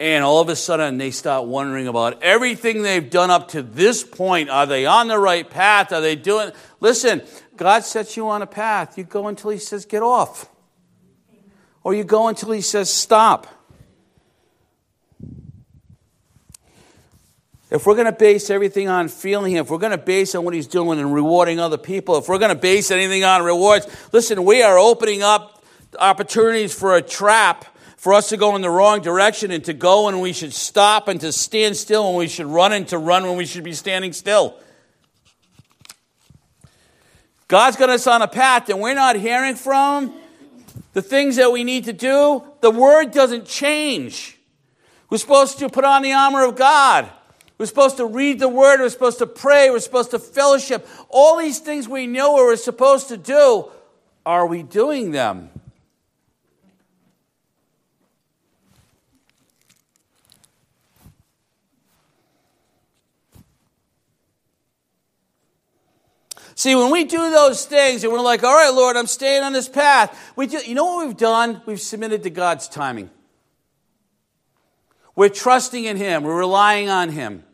And 0.00 0.24
all 0.24 0.40
of 0.40 0.48
a 0.48 0.56
sudden, 0.56 0.98
they 0.98 1.12
start 1.12 1.46
wondering 1.46 1.86
about 1.86 2.20
everything 2.22 2.82
they've 2.82 3.08
done 3.08 3.30
up 3.30 3.48
to 3.48 3.62
this 3.62 4.02
point. 4.02 4.50
Are 4.50 4.66
they 4.66 4.86
on 4.86 5.06
the 5.06 5.18
right 5.18 5.48
path? 5.48 5.92
Are 5.92 6.00
they 6.00 6.16
doing? 6.16 6.50
Listen, 6.80 7.22
God 7.56 7.84
sets 7.84 8.16
you 8.16 8.28
on 8.28 8.42
a 8.42 8.46
path. 8.46 8.98
You 8.98 9.04
go 9.04 9.28
until 9.28 9.50
He 9.50 9.58
says, 9.58 9.86
get 9.86 10.02
off 10.02 10.50
or 11.86 11.94
you 11.94 12.02
go 12.02 12.26
until 12.26 12.50
he 12.50 12.60
says 12.60 12.92
stop. 12.92 13.46
If 17.70 17.86
we're 17.86 17.94
going 17.94 18.06
to 18.06 18.12
base 18.12 18.50
everything 18.50 18.88
on 18.88 19.06
feeling 19.06 19.52
him, 19.52 19.64
if 19.64 19.70
we're 19.70 19.78
going 19.78 19.92
to 19.92 19.96
base 19.96 20.34
on 20.34 20.44
what 20.44 20.52
he's 20.52 20.66
doing 20.66 20.98
and 20.98 21.14
rewarding 21.14 21.60
other 21.60 21.78
people, 21.78 22.18
if 22.18 22.28
we're 22.28 22.40
going 22.40 22.52
to 22.52 22.60
base 22.60 22.90
anything 22.90 23.22
on 23.22 23.44
rewards, 23.44 23.86
listen, 24.10 24.44
we 24.44 24.64
are 24.64 24.76
opening 24.76 25.22
up 25.22 25.62
opportunities 26.00 26.74
for 26.74 26.96
a 26.96 27.02
trap 27.02 27.66
for 27.96 28.14
us 28.14 28.30
to 28.30 28.36
go 28.36 28.56
in 28.56 28.62
the 28.62 28.70
wrong 28.70 29.00
direction 29.00 29.52
and 29.52 29.64
to 29.66 29.72
go 29.72 30.06
when 30.06 30.18
we 30.18 30.32
should 30.32 30.52
stop 30.52 31.06
and 31.06 31.20
to 31.20 31.30
stand 31.30 31.76
still 31.76 32.08
when 32.08 32.16
we 32.16 32.26
should 32.26 32.46
run 32.46 32.72
and 32.72 32.88
to 32.88 32.98
run 32.98 33.22
when 33.22 33.36
we 33.36 33.46
should 33.46 33.62
be 33.62 33.72
standing 33.72 34.12
still. 34.12 34.58
God's 37.46 37.76
got 37.76 37.90
us 37.90 38.08
on 38.08 38.22
a 38.22 38.28
path 38.28 38.70
and 38.70 38.80
we're 38.80 38.94
not 38.94 39.14
hearing 39.14 39.54
from 39.54 40.08
him 40.08 40.25
the 40.92 41.02
things 41.02 41.36
that 41.36 41.52
we 41.52 41.64
need 41.64 41.84
to 41.84 41.92
do, 41.92 42.42
the 42.60 42.70
word 42.70 43.12
doesn't 43.12 43.46
change. 43.46 44.38
We're 45.10 45.18
supposed 45.18 45.58
to 45.58 45.68
put 45.68 45.84
on 45.84 46.02
the 46.02 46.12
armor 46.12 46.44
of 46.44 46.56
God. 46.56 47.08
We're 47.58 47.66
supposed 47.66 47.96
to 47.98 48.06
read 48.06 48.38
the 48.38 48.48
word. 48.48 48.80
We're 48.80 48.88
supposed 48.88 49.18
to 49.18 49.26
pray. 49.26 49.70
We're 49.70 49.78
supposed 49.78 50.10
to 50.10 50.18
fellowship. 50.18 50.86
All 51.08 51.38
these 51.38 51.58
things 51.58 51.88
we 51.88 52.06
know 52.06 52.34
we're 52.34 52.56
supposed 52.56 53.08
to 53.08 53.16
do. 53.16 53.70
Are 54.26 54.46
we 54.46 54.62
doing 54.62 55.12
them? 55.12 55.50
See, 66.56 66.74
when 66.74 66.90
we 66.90 67.04
do 67.04 67.30
those 67.30 67.66
things 67.66 68.02
and 68.02 68.10
we're 68.10 68.22
like, 68.22 68.42
all 68.42 68.54
right, 68.54 68.72
Lord, 68.72 68.96
I'm 68.96 69.06
staying 69.06 69.42
on 69.42 69.52
this 69.52 69.68
path, 69.68 70.32
we 70.36 70.46
do, 70.46 70.58
you 70.64 70.74
know 70.74 70.86
what 70.86 71.06
we've 71.06 71.16
done? 71.16 71.60
We've 71.66 71.80
submitted 71.80 72.22
to 72.22 72.30
God's 72.30 72.66
timing. 72.66 73.10
We're 75.14 75.28
trusting 75.28 75.84
in 75.84 75.98
Him, 75.98 76.24
we're 76.24 76.38
relying 76.38 76.88
on 76.88 77.10
Him. 77.10 77.44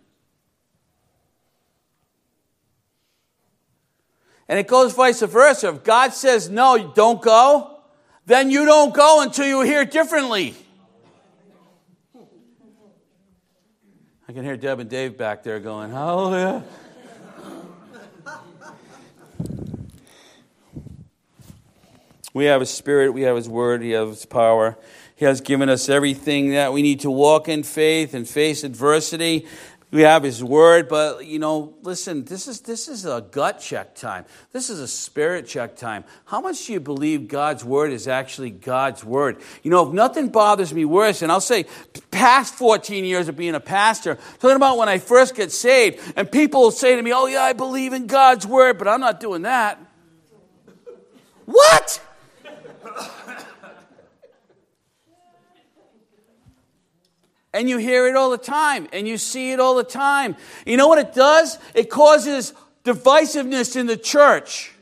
And 4.49 4.61
it 4.61 4.69
goes 4.69 4.93
vice 4.95 5.21
versa. 5.21 5.71
If 5.71 5.83
God 5.83 6.13
says, 6.13 6.49
no, 6.49 6.93
don't 6.95 7.21
go, 7.21 7.81
then 8.27 8.53
you 8.53 8.65
don't 8.65 8.95
go 8.95 9.23
until 9.23 9.47
you 9.47 9.63
hear 9.63 9.85
differently. 9.85 10.55
I 14.29 14.33
can 14.33 14.45
hear 14.45 14.57
Deb 14.57 14.79
and 14.79 14.89
Dave 14.89 15.19
back 15.19 15.43
there 15.43 15.59
going, 15.59 15.91
Hallelujah. 15.91 16.63
We 22.33 22.47
have 22.47 22.61
His 22.61 22.71
Spirit, 22.71 23.13
we 23.13 23.23
have 23.23 23.37
His 23.37 23.49
Word, 23.49 23.83
He 23.83 23.91
has 23.91 24.09
His 24.09 24.27
power. 24.27 24.79
He 25.23 25.27
has 25.27 25.41
given 25.41 25.69
us 25.69 25.89
everything 25.89 26.51
that 26.51 26.73
we 26.73 26.83
need 26.83 27.01
to 27.01 27.11
walk 27.11 27.49
in 27.49 27.63
faith 27.63 28.13
and 28.13 28.29
face 28.29 28.65
adversity. 28.65 29.47
We 29.93 30.03
have 30.03 30.23
his 30.23 30.43
word 30.43 30.89
but 30.89 31.27
you 31.27 31.39
know 31.39 31.75
listen 31.83 32.25
this 32.25 32.49
is 32.49 32.63
this 32.63 32.89
is 32.89 33.05
a 33.05 33.25
gut 33.31 33.61
check 33.61 33.95
time. 33.95 34.25
This 34.51 34.71
is 34.71 34.81
a 34.81 34.89
spirit 34.89 35.47
check 35.47 35.77
time. 35.77 36.05
How 36.25 36.41
much 36.41 36.67
do 36.67 36.73
you 36.73 36.81
believe 36.81 37.29
god's 37.29 37.63
word 37.63 37.93
is 37.93 38.09
actually 38.09 38.49
god's 38.49 39.05
word? 39.05 39.37
You 39.63 39.71
know 39.71 39.87
if 39.87 39.93
nothing 39.93 40.31
bothers 40.31 40.73
me 40.73 40.87
worse 40.87 41.21
and 41.21 41.31
i'll 41.31 41.43
say 41.43 41.67
past 42.11 42.55
14 42.55 43.05
years 43.05 43.29
of 43.29 43.37
being 43.37 43.55
a 43.55 43.61
pastor 43.61 44.17
talking 44.41 44.57
about 44.57 44.79
when 44.79 44.89
i 44.89 44.97
first 44.97 45.37
get 45.37 45.53
saved 45.53 46.01
and 46.17 46.33
people 46.33 46.71
say 46.71 46.97
to 46.97 47.03
me 47.03 47.13
oh 47.13 47.27
yeah 47.27 47.43
i 47.43 47.53
believe 47.53 47.93
in 47.93 48.07
god's 48.07 48.47
word 48.47 48.79
but 48.79 48.89
i'm 48.89 49.01
not 49.01 49.21
doing 49.21 49.43
that. 49.43 49.79
What 51.45 52.01
And 57.55 57.69
you 57.69 57.77
hear 57.77 58.09
it 58.09 58.17
all 58.17 58.31
the 58.31 58.39
time, 58.39 58.89
and 58.93 59.07
you 59.07 59.19
see 59.19 59.53
it 59.53 59.61
all 59.61 59.75
the 59.75 59.85
time. 59.85 60.37
You 60.65 60.77
know 60.79 60.89
what 60.89 60.99
it 60.99 61.13
does? 61.13 61.59
It 61.75 61.91
causes 61.91 62.55
divisiveness 62.85 63.77
in 63.77 63.87
the 63.87 63.97
church. 63.97 64.73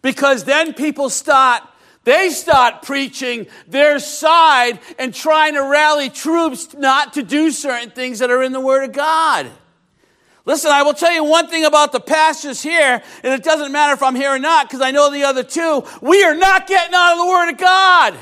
Because 0.00 0.44
then 0.44 0.72
people 0.72 1.10
start, 1.10 1.62
they 2.04 2.30
start 2.30 2.82
preaching 2.82 3.48
their 3.66 3.98
side 3.98 4.78
and 4.98 5.12
trying 5.12 5.54
to 5.54 5.60
rally 5.60 6.08
troops 6.08 6.74
not 6.74 7.14
to 7.14 7.22
do 7.22 7.50
certain 7.50 7.90
things 7.90 8.20
that 8.20 8.30
are 8.30 8.42
in 8.42 8.52
the 8.52 8.60
Word 8.60 8.84
of 8.84 8.92
God. 8.92 9.50
Listen, 10.46 10.70
I 10.70 10.84
will 10.84 10.94
tell 10.94 11.12
you 11.12 11.24
one 11.24 11.48
thing 11.48 11.64
about 11.64 11.90
the 11.90 11.98
pastors 11.98 12.62
here, 12.62 13.02
and 13.24 13.34
it 13.34 13.42
doesn't 13.42 13.72
matter 13.72 13.94
if 13.94 14.02
I'm 14.02 14.14
here 14.14 14.30
or 14.30 14.38
not, 14.38 14.68
because 14.68 14.80
I 14.80 14.92
know 14.92 15.10
the 15.10 15.24
other 15.24 15.42
two. 15.42 15.82
We 16.00 16.22
are 16.22 16.36
not 16.36 16.68
getting 16.68 16.94
out 16.94 17.12
of 17.12 17.18
the 17.18 17.26
Word 17.26 17.50
of 17.50 17.58
God. 17.58 18.14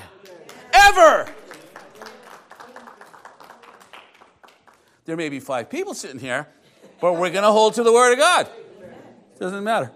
Ever. 0.72 1.28
There 5.04 5.18
may 5.18 5.28
be 5.28 5.38
five 5.38 5.68
people 5.68 5.92
sitting 5.92 6.18
here, 6.18 6.48
but 6.98 7.12
we're 7.12 7.30
going 7.30 7.44
to 7.44 7.52
hold 7.52 7.74
to 7.74 7.82
the 7.82 7.92
Word 7.92 8.14
of 8.14 8.18
God. 8.18 8.48
Doesn't 9.38 9.62
matter. 9.62 9.92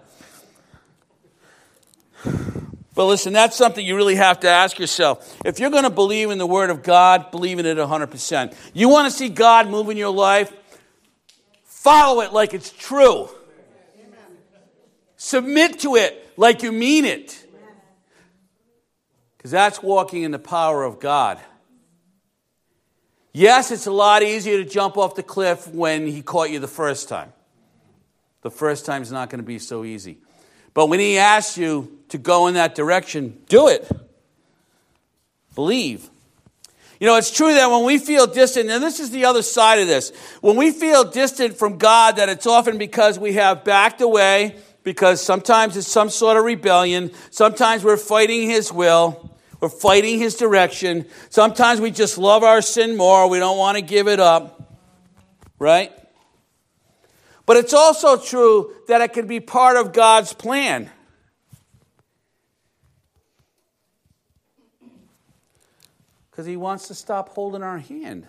But 2.93 3.05
listen, 3.05 3.33
that's 3.33 3.55
something 3.55 3.83
you 3.83 3.95
really 3.95 4.15
have 4.15 4.41
to 4.41 4.49
ask 4.49 4.77
yourself. 4.77 5.35
If 5.45 5.59
you're 5.59 5.71
going 5.71 5.83
to 5.83 5.89
believe 5.89 6.29
in 6.29 6.37
the 6.37 6.45
Word 6.45 6.69
of 6.69 6.83
God, 6.83 7.31
believe 7.31 7.57
in 7.57 7.65
it 7.65 7.77
100%. 7.77 8.53
You 8.73 8.87
want 8.89 9.11
to 9.11 9.17
see 9.17 9.29
God 9.29 9.67
move 9.67 9.89
in 9.89 9.97
your 9.97 10.13
life? 10.13 10.53
Follow 11.79 12.19
it 12.19 12.33
like 12.33 12.53
it's 12.53 12.71
true. 12.71 13.29
Submit 15.15 15.79
to 15.79 15.95
it 15.95 16.33
like 16.35 16.61
you 16.61 16.73
mean 16.73 17.05
it. 17.05 17.41
Because 19.37 19.51
that's 19.51 19.81
walking 19.81 20.23
in 20.23 20.31
the 20.31 20.39
power 20.39 20.83
of 20.83 20.99
God. 20.99 21.39
Yes, 23.31 23.71
it's 23.71 23.85
a 23.85 23.91
lot 23.91 24.23
easier 24.23 24.61
to 24.61 24.69
jump 24.69 24.97
off 24.97 25.15
the 25.15 25.23
cliff 25.23 25.69
when 25.69 26.05
he 26.05 26.21
caught 26.21 26.49
you 26.49 26.59
the 26.59 26.67
first 26.67 27.07
time. 27.07 27.31
The 28.41 28.51
first 28.51 28.85
time 28.85 29.01
is 29.01 29.09
not 29.13 29.29
going 29.29 29.39
to 29.39 29.47
be 29.47 29.57
so 29.57 29.85
easy. 29.85 30.17
But 30.73 30.87
when 30.87 30.99
he 30.99 31.17
asks 31.17 31.57
you 31.57 31.97
to 32.09 32.17
go 32.17 32.47
in 32.47 32.55
that 32.55 32.75
direction, 32.75 33.41
do 33.47 33.69
it. 33.69 33.89
Believe. 35.55 36.09
You 36.99 37.07
know, 37.07 37.15
it's 37.15 37.31
true 37.31 37.53
that 37.53 37.71
when 37.71 37.85
we 37.85 37.97
feel 37.97 38.27
distant, 38.27 38.69
and 38.69 38.83
this 38.83 38.99
is 38.99 39.11
the 39.11 39.25
other 39.25 39.41
side 39.41 39.79
of 39.79 39.87
this, 39.87 40.11
when 40.41 40.57
we 40.57 40.71
feel 40.71 41.05
distant 41.05 41.57
from 41.57 41.77
God, 41.77 42.17
that 42.17 42.27
it's 42.27 42.45
often 42.45 42.77
because 42.77 43.17
we 43.17 43.33
have 43.33 43.63
backed 43.63 44.01
away, 44.01 44.57
because 44.83 45.21
sometimes 45.21 45.77
it's 45.77 45.87
some 45.87 46.09
sort 46.09 46.37
of 46.37 46.43
rebellion, 46.43 47.11
sometimes 47.31 47.83
we're 47.83 47.97
fighting 47.97 48.49
His 48.49 48.71
will. 48.71 49.29
We're 49.59 49.69
fighting 49.69 50.19
his 50.19 50.35
direction. 50.35 51.05
Sometimes 51.29 51.81
we 51.81 51.91
just 51.91 52.17
love 52.17 52.43
our 52.43 52.61
sin 52.61 52.95
more. 52.95 53.29
We 53.29 53.39
don't 53.39 53.57
want 53.57 53.77
to 53.77 53.81
give 53.81 54.07
it 54.07 54.19
up. 54.19 54.79
Right? 55.57 55.91
But 57.45 57.57
it's 57.57 57.73
also 57.73 58.17
true 58.17 58.73
that 58.87 59.01
it 59.01 59.11
can 59.13 59.27
be 59.27 59.39
part 59.39 59.75
of 59.75 59.91
God's 59.91 60.31
plan. 60.31 60.89
Because 66.39 66.47
he 66.47 66.55
wants 66.55 66.87
to 66.87 66.93
stop 66.93 67.27
holding 67.27 67.63
our 67.63 67.79
hand. 67.79 68.25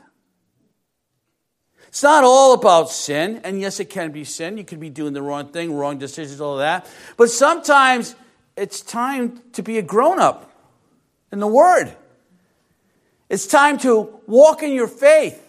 It's 1.87 2.03
not 2.03 2.25
all 2.25 2.55
about 2.55 2.91
sin, 2.91 3.41
and 3.45 3.61
yes, 3.61 3.79
it 3.79 3.85
can 3.85 4.11
be 4.11 4.25
sin. 4.25 4.59
You 4.59 4.65
could 4.65 4.81
be 4.81 4.91
doing 4.91 5.13
the 5.13 5.23
wrong 5.23 5.53
thing, 5.53 5.73
wrong 5.73 5.97
decisions, 5.97 6.41
all 6.41 6.57
that. 6.57 6.89
But 7.17 7.31
sometimes 7.31 8.17
it's 8.57 8.81
time 8.81 9.41
to 9.53 9.63
be 9.63 9.79
a 9.79 9.83
grown 9.83 10.19
up 10.19 10.53
in 11.31 11.39
the 11.39 11.47
Word. 11.47 11.95
It's 13.29 13.47
time 13.47 13.79
to 13.79 14.21
walk 14.27 14.65
in 14.65 14.73
your 14.73 14.89
faith. 14.89 15.41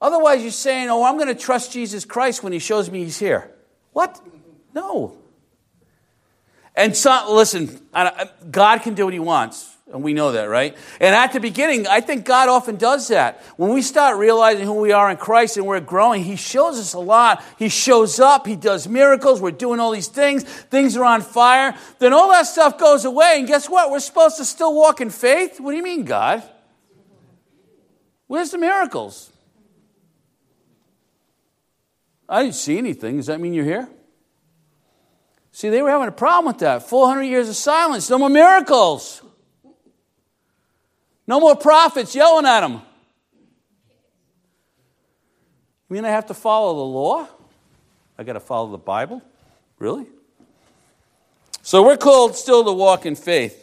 Otherwise, 0.00 0.42
you're 0.42 0.50
saying, 0.50 0.90
Oh, 0.90 1.04
I'm 1.04 1.14
going 1.14 1.28
to 1.28 1.40
trust 1.40 1.70
Jesus 1.70 2.04
Christ 2.04 2.42
when 2.42 2.52
He 2.52 2.58
shows 2.58 2.90
me 2.90 3.04
He's 3.04 3.20
here. 3.20 3.48
What? 3.92 4.20
No. 4.74 5.21
And 6.74 6.96
so, 6.96 7.26
listen, 7.30 7.80
God 8.50 8.82
can 8.82 8.94
do 8.94 9.04
what 9.04 9.12
He 9.12 9.20
wants. 9.20 9.68
And 9.92 10.02
we 10.02 10.14
know 10.14 10.32
that, 10.32 10.44
right? 10.44 10.74
And 11.00 11.14
at 11.14 11.34
the 11.34 11.40
beginning, 11.40 11.86
I 11.86 12.00
think 12.00 12.24
God 12.24 12.48
often 12.48 12.76
does 12.76 13.08
that. 13.08 13.42
When 13.58 13.74
we 13.74 13.82
start 13.82 14.16
realizing 14.16 14.64
who 14.64 14.80
we 14.80 14.90
are 14.92 15.10
in 15.10 15.18
Christ 15.18 15.58
and 15.58 15.66
we're 15.66 15.80
growing, 15.80 16.24
He 16.24 16.36
shows 16.36 16.78
us 16.78 16.94
a 16.94 16.98
lot. 16.98 17.44
He 17.58 17.68
shows 17.68 18.18
up, 18.18 18.46
He 18.46 18.56
does 18.56 18.88
miracles, 18.88 19.42
we're 19.42 19.50
doing 19.50 19.80
all 19.80 19.90
these 19.90 20.08
things, 20.08 20.44
things 20.44 20.96
are 20.96 21.04
on 21.04 21.20
fire. 21.20 21.76
Then 21.98 22.14
all 22.14 22.30
that 22.30 22.46
stuff 22.46 22.78
goes 22.78 23.04
away, 23.04 23.34
and 23.36 23.46
guess 23.46 23.68
what? 23.68 23.90
We're 23.90 24.00
supposed 24.00 24.38
to 24.38 24.46
still 24.46 24.74
walk 24.74 25.02
in 25.02 25.10
faith? 25.10 25.60
What 25.60 25.72
do 25.72 25.76
you 25.76 25.82
mean, 25.82 26.06
God? 26.06 26.42
Where's 28.28 28.50
the 28.50 28.56
miracles? 28.56 29.30
I 32.26 32.44
didn't 32.44 32.54
see 32.54 32.78
anything. 32.78 33.18
Does 33.18 33.26
that 33.26 33.42
mean 33.42 33.52
you're 33.52 33.66
here? 33.66 33.90
See, 35.52 35.68
they 35.68 35.82
were 35.82 35.90
having 35.90 36.08
a 36.08 36.12
problem 36.12 36.46
with 36.46 36.60
that. 36.60 36.88
400 36.88 37.22
years 37.22 37.48
of 37.48 37.56
silence, 37.56 38.08
no 38.08 38.18
more 38.18 38.30
miracles. 38.30 39.22
No 41.26 41.38
more 41.38 41.54
prophets 41.54 42.14
yelling 42.14 42.46
at 42.46 42.62
them. 42.62 42.82
You 45.88 45.94
mean 45.94 46.04
I 46.06 46.10
have 46.10 46.26
to 46.26 46.34
follow 46.34 46.74
the 46.74 46.80
law? 46.80 47.28
I 48.18 48.24
got 48.24 48.32
to 48.32 48.40
follow 48.40 48.70
the 48.70 48.78
Bible? 48.78 49.22
Really? 49.78 50.06
So 51.60 51.84
we're 51.84 51.98
called 51.98 52.34
still 52.34 52.64
to 52.64 52.72
walk 52.72 53.04
in 53.04 53.14
faith. 53.14 53.58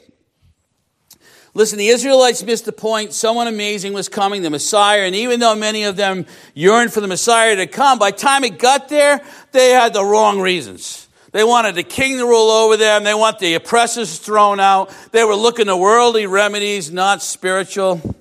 Listen, 1.56 1.80
the 1.80 1.88
Israelites 1.88 2.43
missed 2.43 2.65
the 2.65 2.71
point. 2.71 3.13
Someone 3.13 3.47
amazing 3.47 3.93
was 3.93 4.08
coming, 4.08 4.43
the 4.43 4.52
Messiah. 4.52 5.02
And 5.02 5.15
even 5.15 5.39
though 5.39 5.56
many 5.56 5.84
of 5.84 5.95
them 5.95 6.28
yearned 6.54 6.93
for 6.93 7.02
the 7.02 7.08
Messiah 7.08 7.56
to 7.56 7.67
come, 7.67 7.97
by 7.97 8.12
the 8.12 8.17
time 8.17 8.43
it 8.43 8.60
got 8.60 8.89
there, 8.89 9.21
they 9.52 9.71
had 9.71 9.93
the 9.93 10.06
wrong 10.06 10.39
reasons. 10.39 11.09
They 11.31 11.43
wanted 11.43 11.75
the 11.75 11.83
king 11.83 12.17
to 12.17 12.25
rule 12.25 12.49
over 12.49 12.77
them. 12.77 13.03
They 13.03 13.13
want 13.13 13.39
the 13.39 13.53
oppressors 13.53 14.17
thrown 14.17 14.59
out. 14.59 14.93
They 15.11 15.23
were 15.23 15.35
looking 15.35 15.67
to 15.67 15.77
worldly 15.77 16.25
remedies, 16.25 16.91
not 16.91 17.21
spiritual. 17.21 18.15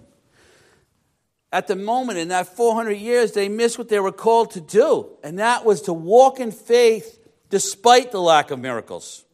At 1.50 1.66
the 1.66 1.76
moment, 1.76 2.18
in 2.18 2.28
that 2.28 2.54
400 2.56 2.92
years, 2.92 3.32
they 3.32 3.48
missed 3.48 3.78
what 3.78 3.88
they 3.88 4.00
were 4.00 4.12
called 4.12 4.50
to 4.52 4.60
do, 4.60 5.08
and 5.22 5.38
that 5.38 5.64
was 5.64 5.82
to 5.82 5.94
walk 5.94 6.40
in 6.40 6.52
faith 6.52 7.18
despite 7.48 8.12
the 8.12 8.20
lack 8.20 8.50
of 8.50 8.58
miracles, 8.58 9.24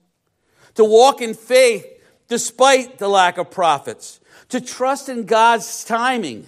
to 0.77 0.85
walk 0.85 1.21
in 1.21 1.35
faith 1.35 1.85
despite 2.29 2.99
the 2.99 3.09
lack 3.09 3.37
of 3.37 3.51
prophets, 3.51 4.21
to 4.49 4.61
trust 4.61 5.09
in 5.09 5.25
God's 5.25 5.85
timing 5.85 6.47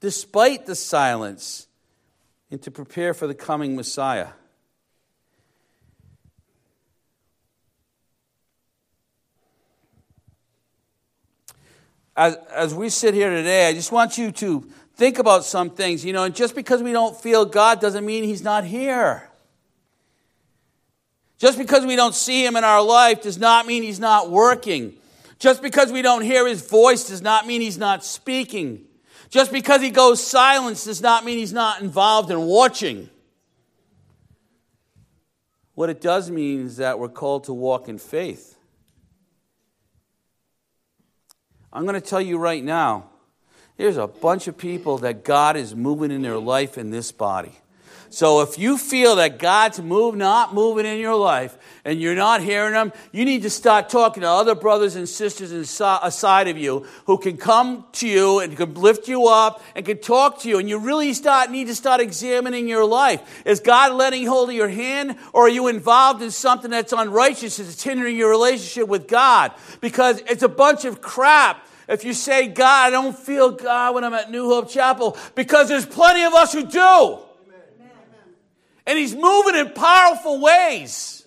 despite 0.00 0.66
the 0.66 0.74
silence, 0.74 1.68
and 2.50 2.60
to 2.62 2.70
prepare 2.70 3.14
for 3.14 3.28
the 3.28 3.34
coming 3.34 3.76
Messiah. 3.76 4.28
As, 12.16 12.36
as 12.54 12.74
we 12.74 12.88
sit 12.88 13.14
here 13.14 13.30
today, 13.30 13.68
I 13.68 13.72
just 13.72 13.92
want 13.92 14.18
you 14.18 14.30
to 14.32 14.60
think 14.94 15.18
about 15.18 15.44
some 15.44 15.70
things. 15.70 16.04
You 16.04 16.12
know, 16.12 16.24
and 16.24 16.34
just 16.34 16.54
because 16.54 16.82
we 16.82 16.92
don't 16.92 17.16
feel 17.16 17.44
God 17.44 17.80
doesn't 17.80 18.04
mean 18.04 18.24
He's 18.24 18.42
not 18.42 18.64
here. 18.64 19.28
Just 21.38 21.58
because 21.58 21.84
we 21.84 21.96
don't 21.96 22.14
see 22.14 22.44
Him 22.44 22.56
in 22.56 22.64
our 22.64 22.82
life 22.82 23.22
does 23.22 23.38
not 23.38 23.66
mean 23.66 23.82
He's 23.82 24.00
not 24.00 24.30
working. 24.30 24.94
Just 25.38 25.62
because 25.62 25.92
we 25.92 26.02
don't 26.02 26.22
hear 26.22 26.46
His 26.46 26.66
voice 26.66 27.08
does 27.08 27.22
not 27.22 27.46
mean 27.46 27.60
He's 27.60 27.78
not 27.78 28.04
speaking. 28.04 28.84
Just 29.30 29.52
because 29.52 29.82
He 29.82 29.90
goes 29.90 30.24
silent 30.24 30.82
does 30.84 31.02
not 31.02 31.24
mean 31.24 31.38
He's 31.38 31.52
not 31.52 31.82
involved 31.82 32.30
in 32.30 32.40
watching. 32.40 33.10
What 35.74 35.90
it 35.90 36.00
does 36.00 36.30
mean 36.30 36.66
is 36.66 36.76
that 36.76 37.00
we're 37.00 37.08
called 37.08 37.44
to 37.44 37.52
walk 37.52 37.88
in 37.88 37.98
faith. 37.98 38.56
I'm 41.74 41.82
going 41.84 42.00
to 42.00 42.06
tell 42.06 42.20
you 42.20 42.38
right 42.38 42.62
now 42.62 43.10
there's 43.76 43.96
a 43.96 44.06
bunch 44.06 44.46
of 44.46 44.56
people 44.56 44.98
that 44.98 45.24
God 45.24 45.56
is 45.56 45.74
moving 45.74 46.12
in 46.12 46.22
their 46.22 46.38
life 46.38 46.78
in 46.78 46.90
this 46.90 47.10
body. 47.10 47.52
So 48.14 48.42
if 48.42 48.60
you 48.60 48.78
feel 48.78 49.16
that 49.16 49.40
God's 49.40 49.82
move, 49.82 50.14
not 50.14 50.54
moving 50.54 50.86
in 50.86 51.00
your 51.00 51.16
life 51.16 51.58
and 51.84 52.00
you're 52.00 52.14
not 52.14 52.40
hearing 52.40 52.72
Him, 52.72 52.92
you 53.10 53.24
need 53.24 53.42
to 53.42 53.50
start 53.50 53.88
talking 53.88 54.20
to 54.20 54.28
other 54.28 54.54
brothers 54.54 54.94
and 54.94 55.08
sisters 55.08 55.50
aside 55.50 56.46
of 56.46 56.56
you 56.56 56.86
who 57.06 57.18
can 57.18 57.36
come 57.36 57.84
to 57.94 58.06
you 58.06 58.38
and 58.38 58.56
can 58.56 58.72
lift 58.74 59.08
you 59.08 59.26
up 59.26 59.64
and 59.74 59.84
can 59.84 59.98
talk 59.98 60.42
to 60.42 60.48
you. 60.48 60.60
And 60.60 60.68
you 60.68 60.78
really 60.78 61.12
start, 61.12 61.50
need 61.50 61.66
to 61.66 61.74
start 61.74 62.00
examining 62.00 62.68
your 62.68 62.84
life. 62.84 63.42
Is 63.44 63.58
God 63.58 63.92
letting 63.94 64.28
hold 64.28 64.48
of 64.48 64.54
your 64.54 64.68
hand 64.68 65.16
or 65.32 65.46
are 65.46 65.48
you 65.48 65.66
involved 65.66 66.22
in 66.22 66.30
something 66.30 66.70
that's 66.70 66.92
unrighteous 66.92 67.56
that's 67.56 67.82
hindering 67.82 68.16
your 68.16 68.30
relationship 68.30 68.88
with 68.88 69.08
God? 69.08 69.50
Because 69.80 70.20
it's 70.28 70.44
a 70.44 70.48
bunch 70.48 70.84
of 70.84 71.00
crap 71.00 71.66
if 71.88 72.04
you 72.04 72.12
say, 72.12 72.46
God, 72.46 72.86
I 72.86 72.90
don't 72.90 73.18
feel 73.18 73.50
God 73.50 73.96
when 73.96 74.04
I'm 74.04 74.14
at 74.14 74.30
New 74.30 74.48
Hope 74.48 74.70
Chapel, 74.70 75.18
because 75.34 75.68
there's 75.68 75.84
plenty 75.84 76.22
of 76.22 76.32
us 76.32 76.52
who 76.52 76.64
do. 76.64 77.23
And 78.86 78.98
He's 78.98 79.14
moving 79.14 79.54
in 79.54 79.72
powerful 79.72 80.40
ways. 80.40 81.24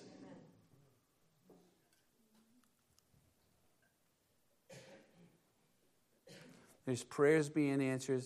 There's 6.86 7.04
prayers 7.04 7.50
being 7.50 7.82
answered. 7.82 8.24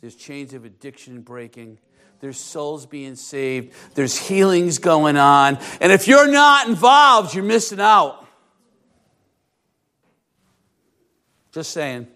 There's 0.00 0.14
chains 0.14 0.54
of 0.54 0.64
addiction 0.64 1.22
breaking. 1.22 1.78
There's 2.20 2.38
souls 2.38 2.86
being 2.86 3.16
saved. 3.16 3.74
There's 3.94 4.16
healings 4.16 4.78
going 4.78 5.16
on. 5.16 5.58
And 5.80 5.90
if 5.90 6.06
you're 6.06 6.30
not 6.30 6.68
involved, 6.68 7.34
you're 7.34 7.42
missing 7.42 7.80
out. 7.80 8.24
Just 11.52 11.72
saying. 11.72 12.06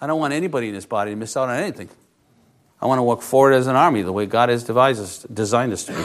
I 0.00 0.06
don't 0.06 0.20
want 0.20 0.34
anybody 0.34 0.68
in 0.68 0.74
this 0.74 0.84
body 0.84 1.12
to 1.12 1.16
miss 1.16 1.34
out 1.34 1.48
on 1.48 1.56
anything. 1.56 1.88
I 2.84 2.86
want 2.86 2.98
to 2.98 3.02
walk 3.02 3.22
forward 3.22 3.54
as 3.54 3.66
an 3.66 3.76
army 3.76 4.02
the 4.02 4.12
way 4.12 4.26
God 4.26 4.50
has 4.50 4.62
devised 4.62 5.00
us, 5.00 5.22
designed 5.22 5.72
us 5.72 5.84
to 5.84 5.94
be. 5.94 6.04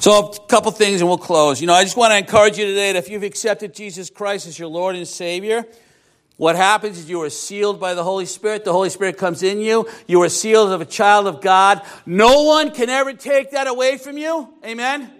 So, 0.00 0.30
a 0.30 0.46
couple 0.46 0.72
things 0.72 1.02
and 1.02 1.08
we'll 1.08 1.18
close. 1.18 1.60
You 1.60 1.66
know, 1.66 1.74
I 1.74 1.84
just 1.84 1.98
want 1.98 2.12
to 2.12 2.18
encourage 2.18 2.56
you 2.56 2.64
today 2.64 2.94
that 2.94 2.98
if 2.98 3.10
you've 3.10 3.22
accepted 3.22 3.74
Jesus 3.74 4.08
Christ 4.08 4.46
as 4.46 4.58
your 4.58 4.68
Lord 4.68 4.96
and 4.96 5.06
Savior, 5.06 5.66
what 6.38 6.56
happens 6.56 6.98
is 6.98 7.10
you 7.10 7.20
are 7.20 7.28
sealed 7.28 7.78
by 7.78 7.92
the 7.92 8.02
Holy 8.02 8.24
Spirit. 8.24 8.64
The 8.64 8.72
Holy 8.72 8.88
Spirit 8.88 9.18
comes 9.18 9.42
in 9.42 9.60
you. 9.60 9.86
You 10.06 10.22
are 10.22 10.30
sealed 10.30 10.72
as 10.72 10.80
a 10.80 10.90
child 10.90 11.26
of 11.26 11.42
God. 11.42 11.82
No 12.06 12.44
one 12.44 12.70
can 12.70 12.88
ever 12.88 13.12
take 13.12 13.50
that 13.50 13.66
away 13.66 13.98
from 13.98 14.16
you. 14.16 14.48
Amen? 14.64 15.10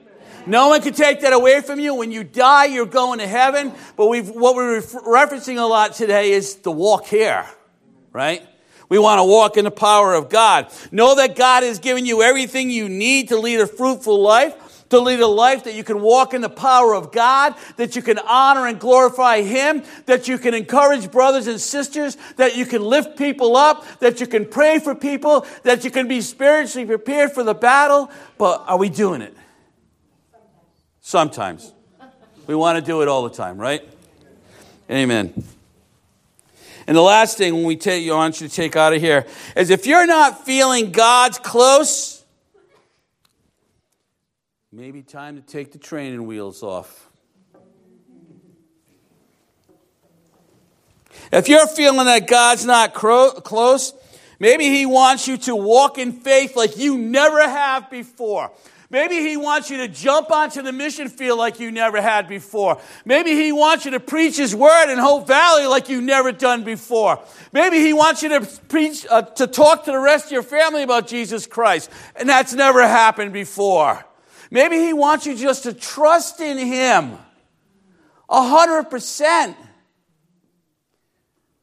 No 0.46 0.68
one 0.68 0.80
can 0.80 0.94
take 0.94 1.20
that 1.20 1.34
away 1.34 1.60
from 1.60 1.78
you. 1.78 1.94
When 1.94 2.10
you 2.10 2.24
die, 2.24 2.64
you're 2.64 2.86
going 2.86 3.18
to 3.18 3.26
heaven. 3.26 3.72
But 3.94 4.06
what 4.06 4.56
we're 4.56 4.80
referencing 4.80 5.58
a 5.58 5.66
lot 5.66 5.92
today 5.92 6.32
is 6.32 6.56
the 6.56 6.72
walk 6.72 7.04
here 7.04 7.46
right? 8.12 8.46
We 8.88 8.98
want 8.98 9.20
to 9.20 9.24
walk 9.24 9.56
in 9.56 9.64
the 9.64 9.70
power 9.70 10.14
of 10.14 10.28
God. 10.28 10.70
Know 10.90 11.14
that 11.14 11.34
God 11.34 11.62
has 11.62 11.78
given 11.78 12.04
you 12.04 12.22
everything 12.22 12.70
you 12.70 12.88
need 12.88 13.28
to 13.28 13.38
lead 13.38 13.60
a 13.60 13.66
fruitful 13.66 14.20
life, 14.20 14.86
to 14.90 15.00
lead 15.00 15.20
a 15.20 15.26
life 15.26 15.64
that 15.64 15.74
you 15.74 15.82
can 15.82 16.02
walk 16.02 16.34
in 16.34 16.42
the 16.42 16.50
power 16.50 16.94
of 16.94 17.10
God, 17.10 17.54
that 17.78 17.96
you 17.96 18.02
can 18.02 18.18
honor 18.18 18.66
and 18.66 18.78
glorify 18.78 19.40
Him, 19.40 19.82
that 20.04 20.28
you 20.28 20.36
can 20.36 20.52
encourage 20.52 21.10
brothers 21.10 21.46
and 21.46 21.58
sisters, 21.58 22.18
that 22.36 22.54
you 22.56 22.66
can 22.66 22.82
lift 22.82 23.16
people 23.16 23.56
up, 23.56 24.00
that 24.00 24.20
you 24.20 24.26
can 24.26 24.44
pray 24.44 24.78
for 24.78 24.94
people, 24.94 25.46
that 25.62 25.84
you 25.84 25.90
can 25.90 26.06
be 26.06 26.20
spiritually 26.20 26.86
prepared 26.86 27.32
for 27.32 27.42
the 27.42 27.54
battle. 27.54 28.10
But 28.36 28.64
are 28.66 28.76
we 28.76 28.90
doing 28.90 29.22
it? 29.22 29.34
Sometimes. 31.00 31.72
We 32.46 32.54
want 32.54 32.78
to 32.78 32.84
do 32.84 33.00
it 33.00 33.08
all 33.08 33.22
the 33.22 33.34
time, 33.34 33.56
right? 33.56 33.88
Amen. 34.90 35.32
And 36.86 36.96
the 36.96 37.02
last 37.02 37.38
thing 37.38 37.54
when 37.54 37.64
we 37.64 37.76
take 37.76 38.08
I 38.10 38.14
want 38.14 38.40
you 38.40 38.48
to 38.48 38.54
take 38.54 38.76
out 38.76 38.92
of 38.92 39.00
here 39.00 39.26
is 39.56 39.70
if 39.70 39.86
you're 39.86 40.06
not 40.06 40.44
feeling 40.44 40.92
God's 40.92 41.38
close, 41.38 42.24
maybe 44.72 45.02
time 45.02 45.36
to 45.36 45.42
take 45.42 45.72
the 45.72 45.78
training 45.78 46.26
wheels 46.26 46.62
off. 46.62 47.08
If 51.30 51.48
you're 51.48 51.66
feeling 51.66 52.06
that 52.06 52.26
God's 52.26 52.66
not 52.66 52.94
cro- 52.94 53.32
close, 53.32 53.94
maybe 54.38 54.64
He 54.64 54.86
wants 54.86 55.28
you 55.28 55.36
to 55.38 55.56
walk 55.56 55.98
in 55.98 56.12
faith 56.12 56.56
like 56.56 56.76
you 56.76 56.98
never 56.98 57.40
have 57.40 57.90
before. 57.90 58.50
Maybe 58.92 59.26
He 59.26 59.38
wants 59.38 59.70
you 59.70 59.78
to 59.78 59.88
jump 59.88 60.30
onto 60.30 60.60
the 60.60 60.70
mission 60.70 61.08
field 61.08 61.38
like 61.38 61.58
you 61.58 61.70
never 61.70 62.02
had 62.02 62.28
before. 62.28 62.78
Maybe 63.06 63.30
He 63.30 63.50
wants 63.50 63.86
you 63.86 63.92
to 63.92 64.00
preach 64.00 64.36
His 64.36 64.54
word 64.54 64.92
in 64.92 64.98
Hope 64.98 65.26
Valley 65.26 65.66
like 65.66 65.88
you've 65.88 66.04
never 66.04 66.30
done 66.30 66.62
before. 66.62 67.18
Maybe 67.52 67.78
He 67.78 67.94
wants 67.94 68.22
you 68.22 68.28
to 68.28 68.46
preach, 68.68 69.06
uh, 69.08 69.22
to 69.22 69.46
talk 69.46 69.86
to 69.86 69.92
the 69.92 69.98
rest 69.98 70.26
of 70.26 70.32
your 70.32 70.42
family 70.42 70.82
about 70.82 71.06
Jesus 71.06 71.46
Christ, 71.46 71.90
and 72.14 72.28
that's 72.28 72.52
never 72.52 72.86
happened 72.86 73.32
before. 73.32 74.04
Maybe 74.50 74.76
He 74.76 74.92
wants 74.92 75.24
you 75.24 75.36
just 75.36 75.62
to 75.62 75.72
trust 75.72 76.40
in 76.42 76.58
Him 76.58 77.16
a 78.28 78.46
hundred 78.46 78.84
percent. 78.90 79.56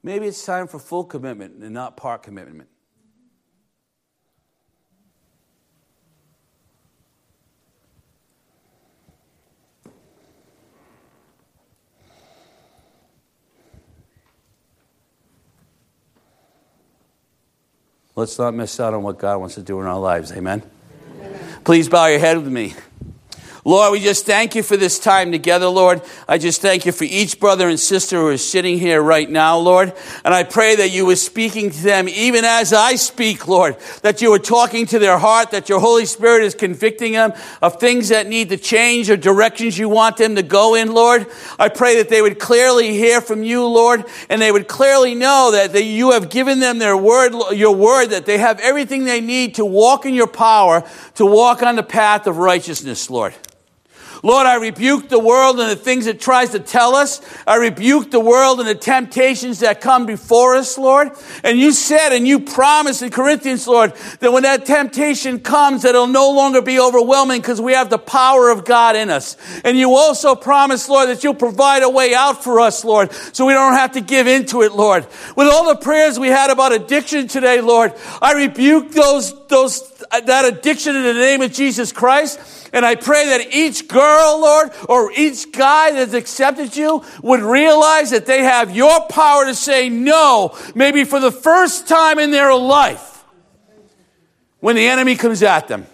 Maybe 0.01 0.25
it's 0.25 0.43
time 0.43 0.67
for 0.67 0.79
full 0.79 1.03
commitment 1.03 1.61
and 1.61 1.75
not 1.75 1.95
part 1.95 2.23
commitment. 2.23 2.68
Let's 18.19 18.37
not 18.37 18.53
miss 18.53 18.77
out 18.81 18.93
on 18.93 19.01
what 19.01 19.17
God 19.17 19.37
wants 19.37 19.55
to 19.55 19.61
do 19.61 19.79
in 19.79 19.87
our 19.87 19.97
lives. 19.97 20.33
Amen. 20.33 20.61
Amen. 21.21 21.39
Please 21.63 21.87
bow 21.87 22.07
your 22.07 22.19
head 22.19 22.37
with 22.37 22.51
me. 22.51 22.73
Lord, 23.69 23.91
we 23.91 23.99
just 23.99 24.25
thank 24.25 24.55
you 24.55 24.63
for 24.63 24.77
this 24.77 24.97
time 24.97 25.31
together, 25.31 25.67
Lord. 25.67 26.01
I 26.27 26.39
just 26.39 26.59
thank 26.59 26.87
you 26.87 26.91
for 26.91 27.03
each 27.03 27.39
brother 27.39 27.69
and 27.69 27.79
sister 27.79 28.17
who 28.17 28.29
is 28.29 28.43
sitting 28.43 28.79
here 28.79 28.99
right 28.99 29.29
now, 29.29 29.59
Lord. 29.59 29.93
And 30.25 30.33
I 30.33 30.41
pray 30.41 30.77
that 30.77 30.89
you 30.89 31.05
were 31.05 31.15
speaking 31.15 31.69
to 31.69 31.83
them 31.83 32.09
even 32.09 32.45
as 32.45 32.73
I 32.73 32.95
speak, 32.95 33.47
Lord, 33.47 33.77
that 34.01 34.23
you 34.23 34.31
were 34.31 34.39
talking 34.39 34.87
to 34.87 34.97
their 34.97 35.19
heart, 35.19 35.51
that 35.51 35.69
your 35.69 35.79
Holy 35.79 36.07
Spirit 36.07 36.45
is 36.45 36.55
convicting 36.55 37.11
them 37.11 37.31
of 37.61 37.79
things 37.79 38.09
that 38.09 38.25
need 38.25 38.49
to 38.49 38.57
change 38.57 39.07
or 39.07 39.17
directions 39.17 39.77
you 39.77 39.87
want 39.87 40.17
them 40.17 40.33
to 40.33 40.41
go 40.41 40.73
in, 40.73 40.91
Lord. 40.91 41.27
I 41.59 41.69
pray 41.69 41.97
that 41.97 42.09
they 42.09 42.23
would 42.23 42.39
clearly 42.39 42.95
hear 42.95 43.21
from 43.21 43.43
you, 43.43 43.67
Lord, 43.67 44.03
and 44.31 44.41
they 44.41 44.51
would 44.51 44.67
clearly 44.67 45.13
know 45.13 45.51
that, 45.51 45.73
that 45.73 45.83
you 45.83 46.13
have 46.13 46.31
given 46.31 46.59
them 46.59 46.79
their 46.79 46.97
word, 46.97 47.33
your 47.53 47.75
word, 47.75 48.07
that 48.07 48.25
they 48.25 48.39
have 48.39 48.59
everything 48.61 49.05
they 49.05 49.21
need 49.21 49.53
to 49.55 49.63
walk 49.63 50.07
in 50.07 50.15
your 50.15 50.25
power, 50.25 50.83
to 51.13 51.25
walk 51.27 51.61
on 51.61 51.75
the 51.75 51.83
path 51.83 52.25
of 52.25 52.39
righteousness, 52.39 53.11
Lord. 53.11 53.35
Lord, 54.21 54.47
I 54.47 54.55
rebuke 54.55 55.09
the 55.09 55.19
world 55.19 55.59
and 55.59 55.69
the 55.69 55.75
things 55.75 56.07
it 56.07 56.19
tries 56.19 56.49
to 56.51 56.59
tell 56.59 56.95
us. 56.95 57.21
I 57.47 57.55
rebuke 57.55 58.11
the 58.11 58.19
world 58.19 58.59
and 58.59 58.67
the 58.67 58.75
temptations 58.75 59.59
that 59.59 59.81
come 59.81 60.05
before 60.05 60.55
us, 60.55 60.77
Lord. 60.77 61.11
And 61.43 61.57
you 61.57 61.71
said 61.71 62.11
and 62.11 62.27
you 62.27 62.41
promised 62.41 63.01
in 63.01 63.11
Corinthians, 63.11 63.67
Lord, 63.67 63.93
that 64.19 64.31
when 64.31 64.43
that 64.43 64.65
temptation 64.65 65.39
comes, 65.39 65.83
that 65.83 65.89
it'll 65.89 66.07
no 66.07 66.31
longer 66.31 66.61
be 66.61 66.79
overwhelming 66.79 67.41
because 67.41 67.61
we 67.61 67.73
have 67.73 67.89
the 67.89 67.97
power 67.97 68.49
of 68.49 68.65
God 68.65 68.95
in 68.95 69.09
us. 69.09 69.37
And 69.63 69.77
you 69.77 69.95
also 69.95 70.35
promised, 70.35 70.89
Lord, 70.89 71.09
that 71.09 71.23
you'll 71.23 71.33
provide 71.33 71.83
a 71.83 71.89
way 71.89 72.13
out 72.13 72.43
for 72.43 72.59
us, 72.59 72.83
Lord, 72.83 73.11
so 73.33 73.45
we 73.45 73.53
don't 73.53 73.73
have 73.73 73.93
to 73.93 74.01
give 74.01 74.27
into 74.27 74.61
it, 74.63 74.73
Lord. 74.73 75.07
With 75.35 75.47
all 75.47 75.67
the 75.67 75.79
prayers 75.79 76.19
we 76.19 76.27
had 76.27 76.49
about 76.49 76.73
addiction 76.73 77.27
today, 77.27 77.61
Lord, 77.61 77.93
I 78.21 78.33
rebuke 78.33 78.91
those, 78.91 79.47
those, 79.47 79.98
that 80.11 80.45
addiction 80.45 80.95
in 80.95 81.03
the 81.03 81.13
name 81.13 81.41
of 81.41 81.51
Jesus 81.51 81.91
Christ. 81.91 82.39
And 82.73 82.85
I 82.85 82.95
pray 82.95 83.25
that 83.27 83.53
each 83.53 83.87
girl, 83.87 84.39
Lord, 84.41 84.71
or 84.87 85.11
each 85.11 85.51
guy 85.51 85.91
that's 85.91 86.13
accepted 86.13 86.75
you 86.75 87.03
would 87.23 87.41
realize 87.41 88.11
that 88.11 88.25
they 88.25 88.43
have 88.43 88.75
your 88.75 89.07
power 89.07 89.45
to 89.45 89.55
say 89.55 89.89
no, 89.89 90.57
maybe 90.75 91.03
for 91.03 91.19
the 91.19 91.31
first 91.31 91.87
time 91.87 92.19
in 92.19 92.31
their 92.31 92.53
life 92.53 93.23
when 94.59 94.75
the 94.75 94.87
enemy 94.87 95.15
comes 95.15 95.41
at 95.43 95.67
them. 95.67 95.85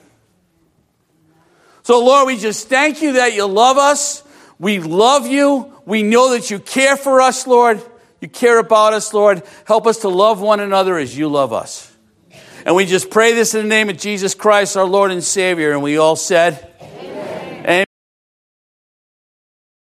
So, 1.83 2.03
Lord, 2.03 2.27
we 2.27 2.37
just 2.37 2.67
thank 2.67 3.01
you 3.01 3.13
that 3.13 3.33
you 3.33 3.45
love 3.45 3.77
us. 3.77 4.23
We 4.57 4.79
love 4.79 5.27
you. 5.27 5.71
We 5.85 6.01
know 6.01 6.31
that 6.31 6.49
you 6.49 6.59
care 6.59 6.97
for 6.97 7.21
us, 7.21 7.45
Lord. 7.45 7.81
You 8.21 8.27
care 8.27 8.57
about 8.57 8.93
us, 8.93 9.13
Lord. 9.13 9.43
Help 9.65 9.85
us 9.85 9.99
to 9.99 10.09
love 10.09 10.41
one 10.41 10.59
another 10.59 10.97
as 10.97 11.15
you 11.15 11.27
love 11.27 11.53
us. 11.53 11.94
And 12.65 12.75
we 12.75 12.87
just 12.87 13.11
pray 13.11 13.33
this 13.33 13.53
in 13.53 13.61
the 13.61 13.67
name 13.67 13.89
of 13.89 13.97
Jesus 13.97 14.33
Christ, 14.33 14.75
our 14.75 14.85
Lord 14.85 15.11
and 15.11 15.23
Savior. 15.23 15.71
And 15.71 15.83
we 15.83 15.99
all 15.99 16.15
said, 16.15 16.73